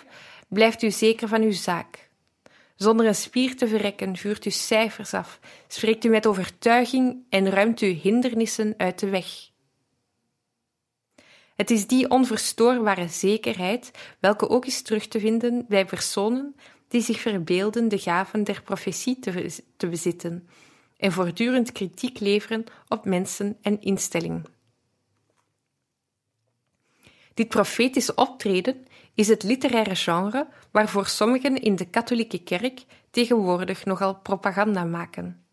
blijft 0.47 0.81
u 0.81 0.91
zeker 0.91 1.27
van 1.27 1.41
uw 1.41 1.51
zaak. 1.51 2.09
Zonder 2.75 3.05
een 3.05 3.15
spier 3.15 3.57
te 3.57 3.67
verrekken, 3.67 4.17
vuurt 4.17 4.45
u 4.45 4.51
cijfers 4.51 5.13
af, 5.13 5.39
spreekt 5.67 6.03
u 6.03 6.09
met 6.09 6.27
overtuiging 6.27 7.25
en 7.29 7.49
ruimt 7.49 7.81
u 7.81 7.87
hindernissen 7.87 8.73
uit 8.77 8.99
de 8.99 9.09
weg. 9.09 9.53
Het 11.55 11.71
is 11.71 11.87
die 11.87 12.09
onverstoorbare 12.09 13.07
zekerheid, 13.07 13.91
welke 14.19 14.49
ook 14.49 14.65
is 14.65 14.81
terug 14.81 15.07
te 15.07 15.19
vinden 15.19 15.65
bij 15.67 15.85
personen 15.85 16.55
die 16.87 17.01
zich 17.01 17.19
verbeelden 17.19 17.87
de 17.87 17.97
gaven 17.97 18.43
der 18.43 18.61
profetie 18.61 19.19
te, 19.19 19.59
te 19.77 19.87
bezitten 19.87 20.47
en 20.97 21.11
voortdurend 21.11 21.71
kritiek 21.71 22.19
leveren 22.19 22.63
op 22.87 23.05
mensen 23.05 23.57
en 23.61 23.81
instellingen. 23.81 24.45
Dit 27.33 27.47
profetisch 27.47 28.13
optreden 28.13 28.87
is 29.13 29.27
het 29.27 29.43
literaire 29.43 29.95
genre 29.95 30.47
waarvoor 30.71 31.07
sommigen 31.07 31.61
in 31.61 31.75
de 31.75 31.85
katholieke 31.85 32.43
kerk 32.43 32.85
tegenwoordig 33.09 33.85
nogal 33.85 34.15
propaganda 34.15 34.83
maken. 34.83 35.44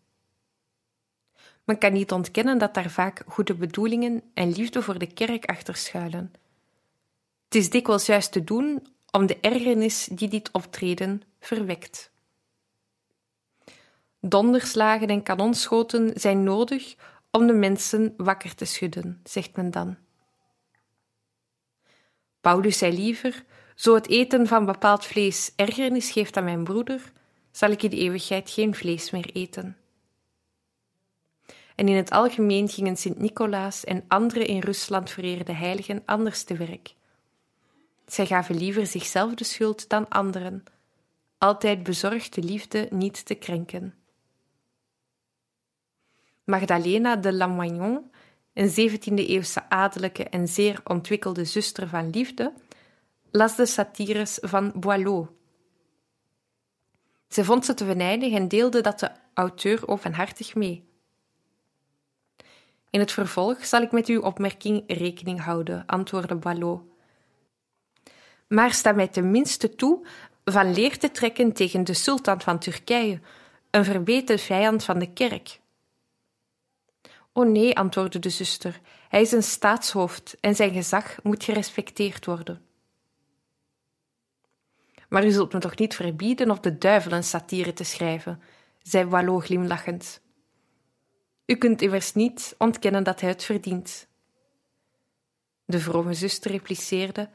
Men 1.63 1.77
kan 1.77 1.93
niet 1.93 2.11
ontkennen 2.11 2.57
dat 2.57 2.73
daar 2.73 2.89
vaak 2.89 3.23
goede 3.27 3.53
bedoelingen 3.53 4.23
en 4.33 4.51
liefde 4.51 4.81
voor 4.81 4.97
de 4.97 5.13
kerk 5.13 5.45
achter 5.45 5.75
schuilen. 5.75 6.33
Het 7.45 7.55
is 7.55 7.69
dikwijls 7.69 8.05
juist 8.05 8.31
te 8.31 8.43
doen 8.43 8.87
om 9.11 9.25
de 9.25 9.37
ergernis 9.39 10.05
die 10.11 10.27
dit 10.27 10.51
optreden 10.51 11.21
verwekt. 11.39 12.11
Donderslagen 14.19 15.07
en 15.07 15.23
kanonschoten 15.23 16.11
zijn 16.15 16.43
nodig 16.43 16.95
om 17.31 17.47
de 17.47 17.53
mensen 17.53 18.13
wakker 18.17 18.55
te 18.55 18.65
schudden, 18.65 19.19
zegt 19.23 19.55
men 19.55 19.71
dan. 19.71 19.97
Paulus 22.41 22.77
zei 22.77 22.95
liever: 22.95 23.43
Zo 23.75 23.95
het 23.95 24.07
eten 24.07 24.47
van 24.47 24.65
bepaald 24.65 25.05
vlees 25.05 25.53
ergernis 25.55 26.11
geeft 26.11 26.37
aan 26.37 26.43
mijn 26.43 26.63
broeder, 26.63 27.11
zal 27.51 27.69
ik 27.69 27.83
in 27.83 27.89
de 27.89 27.97
eeuwigheid 27.97 28.49
geen 28.49 28.75
vlees 28.75 29.11
meer 29.11 29.29
eten. 29.33 29.77
En 31.75 31.87
in 31.87 31.95
het 31.95 32.11
algemeen 32.11 32.69
gingen 32.69 32.97
Sint-Nicolaas 32.97 33.83
en 33.83 34.03
andere 34.07 34.45
in 34.45 34.59
Rusland 34.59 35.09
vereerde 35.09 35.53
heiligen 35.53 36.01
anders 36.05 36.43
te 36.43 36.57
werk. 36.57 36.95
Zij 38.05 38.25
gaven 38.25 38.57
liever 38.57 38.85
zichzelf 38.85 39.33
de 39.33 39.43
schuld 39.43 39.89
dan 39.89 40.09
anderen, 40.09 40.63
altijd 41.37 41.83
bezorgd 41.83 42.33
de 42.33 42.43
liefde 42.43 42.87
niet 42.89 43.25
te 43.25 43.35
krenken. 43.35 43.93
Magdalena 46.43 47.15
de 47.15 47.33
Lamoignon 47.33 48.11
een 48.53 48.69
17e-eeuwse 48.69 49.69
adellijke 49.69 50.23
en 50.23 50.47
zeer 50.47 50.81
ontwikkelde 50.83 51.45
zuster 51.45 51.87
van 51.87 52.09
liefde, 52.09 52.53
las 53.31 53.55
de 53.55 53.65
satires 53.65 54.37
van 54.41 54.71
Boileau. 54.75 55.27
Ze 57.27 57.45
vond 57.45 57.65
ze 57.65 57.73
te 57.73 57.85
venijnig 57.85 58.33
en 58.33 58.47
deelde 58.47 58.81
dat 58.81 58.99
de 58.99 59.11
auteur 59.33 59.87
openhartig 59.87 60.55
mee. 60.55 60.91
In 62.93 62.99
het 62.99 63.11
vervolg 63.11 63.65
zal 63.65 63.81
ik 63.81 63.91
met 63.91 64.07
uw 64.07 64.21
opmerking 64.21 64.83
rekening 64.87 65.41
houden, 65.41 65.83
antwoordde 65.85 66.35
Boileau. 66.35 66.79
Maar 68.47 68.73
sta 68.73 68.91
mij 68.91 69.07
tenminste 69.07 69.75
toe 69.75 70.05
van 70.45 70.73
leer 70.73 70.99
te 70.99 71.11
trekken 71.11 71.53
tegen 71.53 71.83
de 71.83 71.93
sultan 71.93 72.41
van 72.41 72.59
Turkije, 72.59 73.19
een 73.69 73.85
verbeten 73.85 74.39
vijand 74.39 74.83
van 74.83 74.99
de 74.99 75.13
kerk. 75.13 75.59
O 77.31 77.43
nee, 77.43 77.77
antwoordde 77.77 78.19
de 78.19 78.29
zuster, 78.29 78.79
hij 79.09 79.21
is 79.21 79.31
een 79.31 79.43
staatshoofd 79.43 80.37
en 80.39 80.55
zijn 80.55 80.73
gezag 80.73 81.23
moet 81.23 81.43
gerespecteerd 81.43 82.25
worden. 82.25 82.61
Maar 85.09 85.25
u 85.25 85.31
zult 85.31 85.53
me 85.53 85.59
toch 85.59 85.77
niet 85.77 85.95
verbieden 85.95 86.51
op 86.51 86.63
de 86.63 86.77
duivel 86.77 87.11
een 87.11 87.23
satire 87.23 87.73
te 87.73 87.83
schrijven, 87.83 88.41
zei 88.81 89.05
Wallo 89.05 89.39
glimlachend. 89.39 90.21
U 91.53 91.55
kunt 91.55 91.81
immers 91.81 92.13
niet 92.13 92.55
ontkennen 92.57 93.03
dat 93.03 93.21
hij 93.21 93.29
het 93.29 93.43
verdient. 93.43 94.07
De 95.65 95.79
vrome 95.79 96.13
zuster 96.13 96.51
repliceerde: 96.51 97.29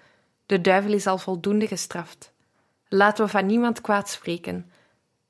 De 0.47 0.61
duivel 0.61 0.93
is 0.93 1.07
al 1.07 1.19
voldoende 1.19 1.67
gestraft. 1.67 2.33
Laten 2.89 3.25
we 3.25 3.31
van 3.31 3.47
niemand 3.47 3.81
kwaad 3.81 4.09
spreken. 4.09 4.71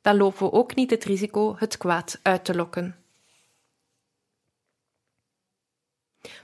Dan 0.01 0.17
lopen 0.17 0.47
we 0.47 0.53
ook 0.53 0.75
niet 0.75 0.91
het 0.91 1.05
risico 1.05 1.57
het 1.59 1.77
kwaad 1.77 2.21
uit 2.23 2.45
te 2.45 2.55
lokken. 2.55 2.97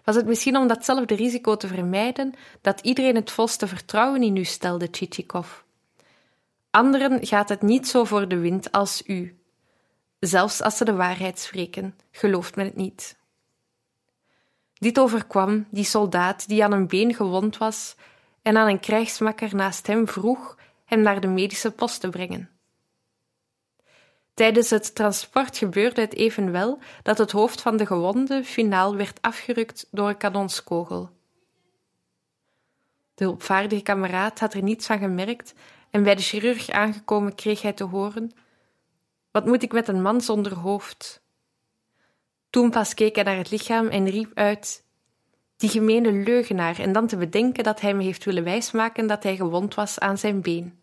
Was 0.05 0.15
het 0.15 0.27
misschien 0.27 0.57
om 0.57 0.67
datzelfde 0.67 1.15
risico 1.15 1.57
te 1.57 1.69
vermijden 1.69 2.35
dat 2.61 2.81
iedereen 2.81 3.15
het 3.15 3.31
volste 3.31 3.67
vertrouwen 3.67 4.23
in 4.23 4.37
u 4.37 4.45
stelde, 4.45 4.91
Tchitchikov? 4.91 5.61
Anderen 6.71 7.27
gaat 7.27 7.49
het 7.49 7.63
niet 7.63 7.89
zo 7.89 8.05
voor 8.05 8.29
de 8.29 8.39
wind 8.39 8.73
als 8.73 9.03
u. 9.07 9.44
Zelfs 10.27 10.63
als 10.63 10.77
ze 10.77 10.85
de 10.85 10.95
waarheid 10.95 11.39
spreken, 11.39 11.99
gelooft 12.11 12.57
men 12.57 12.65
het 12.65 12.77
niet. 12.77 13.17
Dit 14.75 14.99
overkwam 14.99 15.67
die 15.71 15.85
soldaat 15.85 16.49
die 16.49 16.65
aan 16.65 16.73
een 16.73 16.87
been 16.87 17.15
gewond 17.15 17.59
was 17.59 17.97
en 18.43 18.57
aan 18.57 18.69
een 18.69 18.81
krijgsmakker 18.81 19.55
naast 19.55 19.87
hem 19.87 20.09
vroeg 20.09 20.59
hem 20.85 21.01
naar 21.01 21.21
de 21.21 21.27
medische 21.27 21.71
post 21.71 22.01
te 22.01 22.09
brengen. 22.09 22.51
Tijdens 24.35 24.71
het 24.71 24.95
transport 24.95 25.57
gebeurde 25.57 26.01
het 26.01 26.15
evenwel 26.15 26.79
dat 27.03 27.19
het 27.19 27.31
hoofd 27.31 27.61
van 27.61 27.77
de 27.77 27.87
gewonde 27.87 28.45
finaal 28.45 28.97
werd 28.97 29.23
afgerukt 29.23 29.87
door 29.91 30.09
een 30.09 30.17
kanonskogel. 30.17 31.11
De 33.15 33.25
hulpvaardige 33.25 33.83
kameraad 33.83 34.41
had 34.41 34.55
er 34.55 34.63
niets 34.63 34.87
van 34.87 34.99
gemerkt 34.99 35.55
en 35.91 36.03
bij 36.03 36.15
de 36.15 36.23
chirurg 36.23 36.71
aangekomen 36.71 37.35
kreeg 37.35 37.63
hij 37.63 37.73
te 37.73 37.85
horen: 37.85 38.33
Wat 39.35 39.47
moet 39.47 39.63
ik 39.63 39.73
met 39.73 39.89
een 39.89 40.03
man 40.03 40.21
zonder 40.21 40.55
hoofd? 40.55 41.23
Toen 42.51 42.71
pas 42.71 42.95
keek 42.95 43.15
hij 43.15 43.25
naar 43.25 43.37
het 43.37 43.51
lichaam 43.51 43.89
en 43.89 44.09
riep 44.09 44.31
uit: 44.35 44.85
Die 45.57 45.69
gemene 45.69 46.13
leugenaar, 46.13 46.79
en 46.79 46.93
dan 46.93 47.07
te 47.07 47.17
bedenken 47.17 47.65
dat 47.65 47.81
hij 47.81 47.95
me 47.95 48.03
heeft 48.03 48.25
willen 48.25 48.45
wijsmaken 48.45 49.07
dat 49.07 49.23
hij 49.23 49.37
gewond 49.37 49.75
was 49.75 49.99
aan 49.99 50.19
zijn 50.19 50.41
been. 50.41 50.79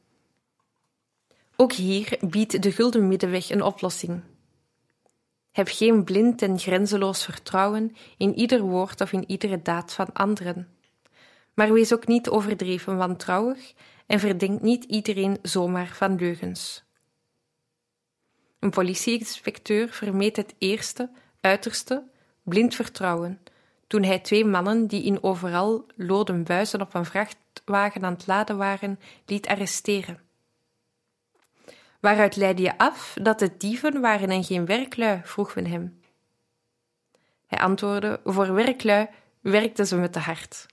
Ook 1.56 1.74
hier 1.74 2.18
biedt 2.22 2.62
de 2.64 2.72
gulden 2.72 3.08
middenweg 3.08 3.50
een 3.50 3.64
oplossing. 3.64 4.22
Heb 5.52 5.68
geen 5.68 6.04
blind 6.04 6.42
en 6.42 6.60
grenzeloos 6.60 7.26
vertrouwen 7.26 7.96
in 8.18 8.36
ieder 8.36 8.62
woord 8.62 9.02
of 9.02 9.12
in 9.12 9.30
iedere 9.30 9.62
daad 9.62 9.94
van 9.94 10.14
anderen. 10.14 10.68
Maar 11.54 11.74
wees 11.74 11.94
ook 11.94 12.08
niet 12.08 12.30
overdreven 12.30 12.98
wantrouwig 12.98 13.74
en 14.06 14.20
verdenk 14.20 14.62
niet 14.62 14.84
iedereen 14.84 15.38
zomaar 15.42 15.88
van 15.88 16.16
leugens. 16.16 16.84
Een 18.62 18.69
politieinspecteur 18.69 19.89
vermeed 19.89 20.36
het 20.36 20.56
eerste, 20.58 21.10
uiterste, 21.41 22.04
blind 22.43 22.76
vertrouwen 22.76 23.39
toen 23.91 24.04
hij 24.04 24.19
twee 24.19 24.45
mannen 24.45 24.88
die 24.88 25.04
in 25.04 25.24
overal 25.24 25.86
loden 25.95 26.43
buizen 26.43 26.82
op 26.82 26.93
een 26.93 27.06
vrachtwagen 27.06 28.06
aan 28.06 28.13
het 28.13 28.28
laden 28.28 28.58
waren, 28.58 29.00
liet 29.26 29.47
arresteren. 29.47 30.19
Waaruit 32.00 32.36
leidde 32.36 32.63
je 32.63 32.78
af 32.78 33.17
dat 33.21 33.39
het 33.39 33.60
dieven 33.60 34.02
waren 34.02 34.30
en 34.30 34.43
geen 34.43 34.65
werklui? 34.65 35.21
vroeg 35.24 35.56
men 35.56 35.65
hem. 35.65 36.02
Hij 37.47 37.60
antwoordde: 37.60 38.19
Voor 38.24 38.54
werklui 38.54 39.08
werkten 39.41 39.88
ze 39.88 39.95
met 39.95 40.13
de 40.13 40.19
hart. 40.19 40.65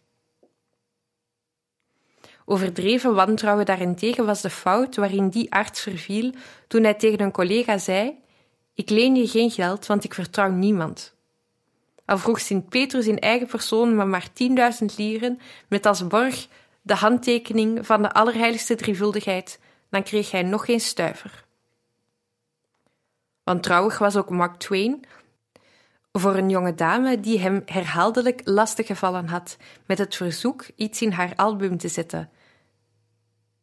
Overdreven 2.50 3.14
wantrouwen 3.14 3.66
daarentegen 3.66 4.26
was 4.26 4.40
de 4.40 4.50
fout 4.50 4.96
waarin 4.96 5.28
die 5.28 5.52
arts 5.52 5.80
verviel 5.80 6.32
toen 6.66 6.82
hij 6.82 6.94
tegen 6.94 7.20
een 7.20 7.30
collega 7.32 7.78
zei: 7.78 8.18
Ik 8.74 8.90
leen 8.90 9.14
je 9.14 9.28
geen 9.28 9.50
geld, 9.50 9.86
want 9.86 10.04
ik 10.04 10.14
vertrouw 10.14 10.50
niemand. 10.50 11.14
Al 12.04 12.18
vroeg 12.18 12.40
Sint-Petrus 12.40 13.06
in 13.06 13.18
eigen 13.18 13.46
persoon 13.46 13.94
maar 13.94 14.06
maar 14.06 14.32
tienduizend 14.32 14.98
lieren 14.98 15.40
met 15.68 15.86
als 15.86 16.06
borg 16.06 16.48
de 16.82 16.94
handtekening 16.94 17.86
van 17.86 18.02
de 18.02 18.12
Allerheiligste 18.12 18.74
Drievuldigheid, 18.74 19.60
dan 19.90 20.02
kreeg 20.02 20.30
hij 20.30 20.42
nog 20.42 20.64
geen 20.64 20.80
stuiver. 20.80 21.44
Wantrouwig 23.44 23.98
was 23.98 24.16
ook 24.16 24.30
Mark 24.30 24.56
Twain 24.56 25.04
voor 26.12 26.36
een 26.36 26.50
jonge 26.50 26.74
dame 26.74 27.20
die 27.20 27.38
hem 27.38 27.62
herhaaldelijk 27.66 28.40
lastig 28.44 28.86
gevallen 28.86 29.28
had 29.28 29.56
met 29.86 29.98
het 29.98 30.16
verzoek 30.16 30.66
iets 30.76 31.02
in 31.02 31.12
haar 31.12 31.32
album 31.36 31.78
te 31.78 31.88
zetten. 31.88 32.30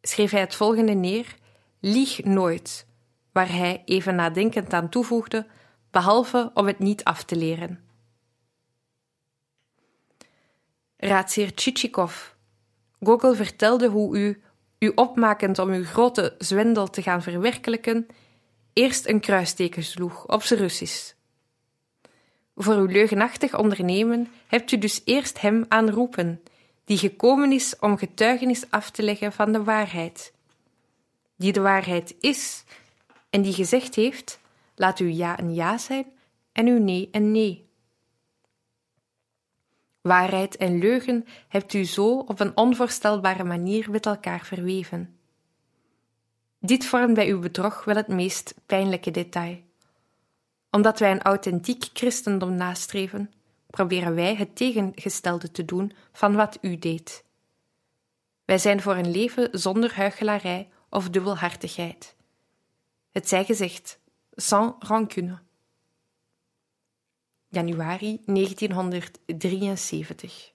Schreef 0.08 0.32
hij 0.32 0.40
het 0.40 0.56
volgende 0.56 0.94
neer: 0.94 1.36
Lieg 1.80 2.24
nooit, 2.24 2.88
waar 3.32 3.52
hij 3.52 3.82
even 3.86 4.16
nadenkend 4.16 4.74
aan 4.74 4.90
toevoegde, 4.90 5.48
behalve 5.92 6.52
om 6.54 6.68
het 6.68 6.80
niet 6.80 7.04
af 7.04 7.24
te 7.24 7.36
leren. 7.36 7.84
Raadsheer 10.98 11.54
Tchitschikov. 11.54 12.30
Gogol 13.00 13.34
vertelde 13.34 13.88
hoe 13.88 14.18
u 14.18 14.44
u 14.80 14.92
opmakend 14.96 15.60
om 15.60 15.70
uw 15.70 15.86
grote 15.86 16.36
zwendel 16.38 16.90
te 16.90 17.02
gaan 17.02 17.22
verwerkelijken, 17.22 18.08
eerst 18.74 19.08
een 19.08 19.20
kruisteken 19.20 19.84
sloeg 19.84 20.28
op 20.28 20.44
zijn 20.44 20.60
Russisch. 20.60 21.14
Voor 22.56 22.76
uw 22.76 22.86
leugenachtig 22.86 23.58
ondernemen 23.58 24.28
hebt 24.48 24.72
u 24.72 24.78
dus 24.78 25.02
eerst 25.06 25.42
hem 25.42 25.66
aanroepen, 25.68 26.42
die 26.86 26.98
gekomen 26.98 27.52
is 27.52 27.80
om 27.80 27.98
getuigenis 27.98 28.70
af 28.70 28.92
te 28.92 29.04
leggen 29.04 29.34
van 29.34 29.52
de 29.52 29.64
waarheid, 29.64 30.34
die 31.36 31.54
de 31.54 31.62
waarheid 31.62 32.16
is 32.20 32.64
en 33.30 33.42
die 33.42 33.54
gezegd 33.54 33.96
heeft: 33.96 34.40
laat 34.76 35.00
uw 35.00 35.08
ja 35.08 35.40
een 35.40 35.54
ja 35.54 35.78
zijn 35.78 36.06
en 36.52 36.68
uw 36.68 36.80
nee 36.80 37.10
een 37.12 37.32
nee. 37.32 37.64
Waarheid 40.02 40.56
en 40.56 40.80
leugen 40.80 41.26
hebt 41.48 41.74
u 41.74 41.84
zo 41.84 42.18
op 42.18 42.40
een 42.40 42.58
onvoorstelbare 42.58 43.44
manier 43.44 43.92
met 43.92 44.06
elkaar 44.06 44.46
verweven. 44.46 45.18
Dit 46.60 46.86
vormt 46.86 47.14
bij 47.14 47.30
uw 47.30 47.40
bedrog 47.40 47.84
wel 47.84 47.96
het 47.96 48.08
meest 48.08 48.54
pijnlijke 48.66 49.12
detail. 49.12 49.62
Omdat 50.72 51.00
wij 51.00 51.12
een 51.12 51.22
authentiek 51.22 51.90
christendom 51.94 52.56
nastreven, 52.56 53.32
proberen 53.76 54.16
wij 54.16 54.36
het 54.36 54.56
tegengestelde 54.56 55.52
te 55.52 55.66
doen 55.66 55.92
van 56.12 56.36
wat 56.36 56.58
u 56.62 56.78
deed. 56.78 57.24
Wij 58.46 58.58
zijn 58.58 58.82
voor 58.82 58.96
een 58.96 59.12
leven 59.12 59.50
zonder 59.52 59.96
huichelarij 59.96 60.70
of 60.90 61.10
dubbelhartigheid. 61.10 62.16
Het 63.12 63.28
zij 63.28 63.46
gezegd, 63.46 64.00
sans 64.32 64.74
rancune 64.80 65.40
januari 67.48 68.22
1973. 68.26 70.55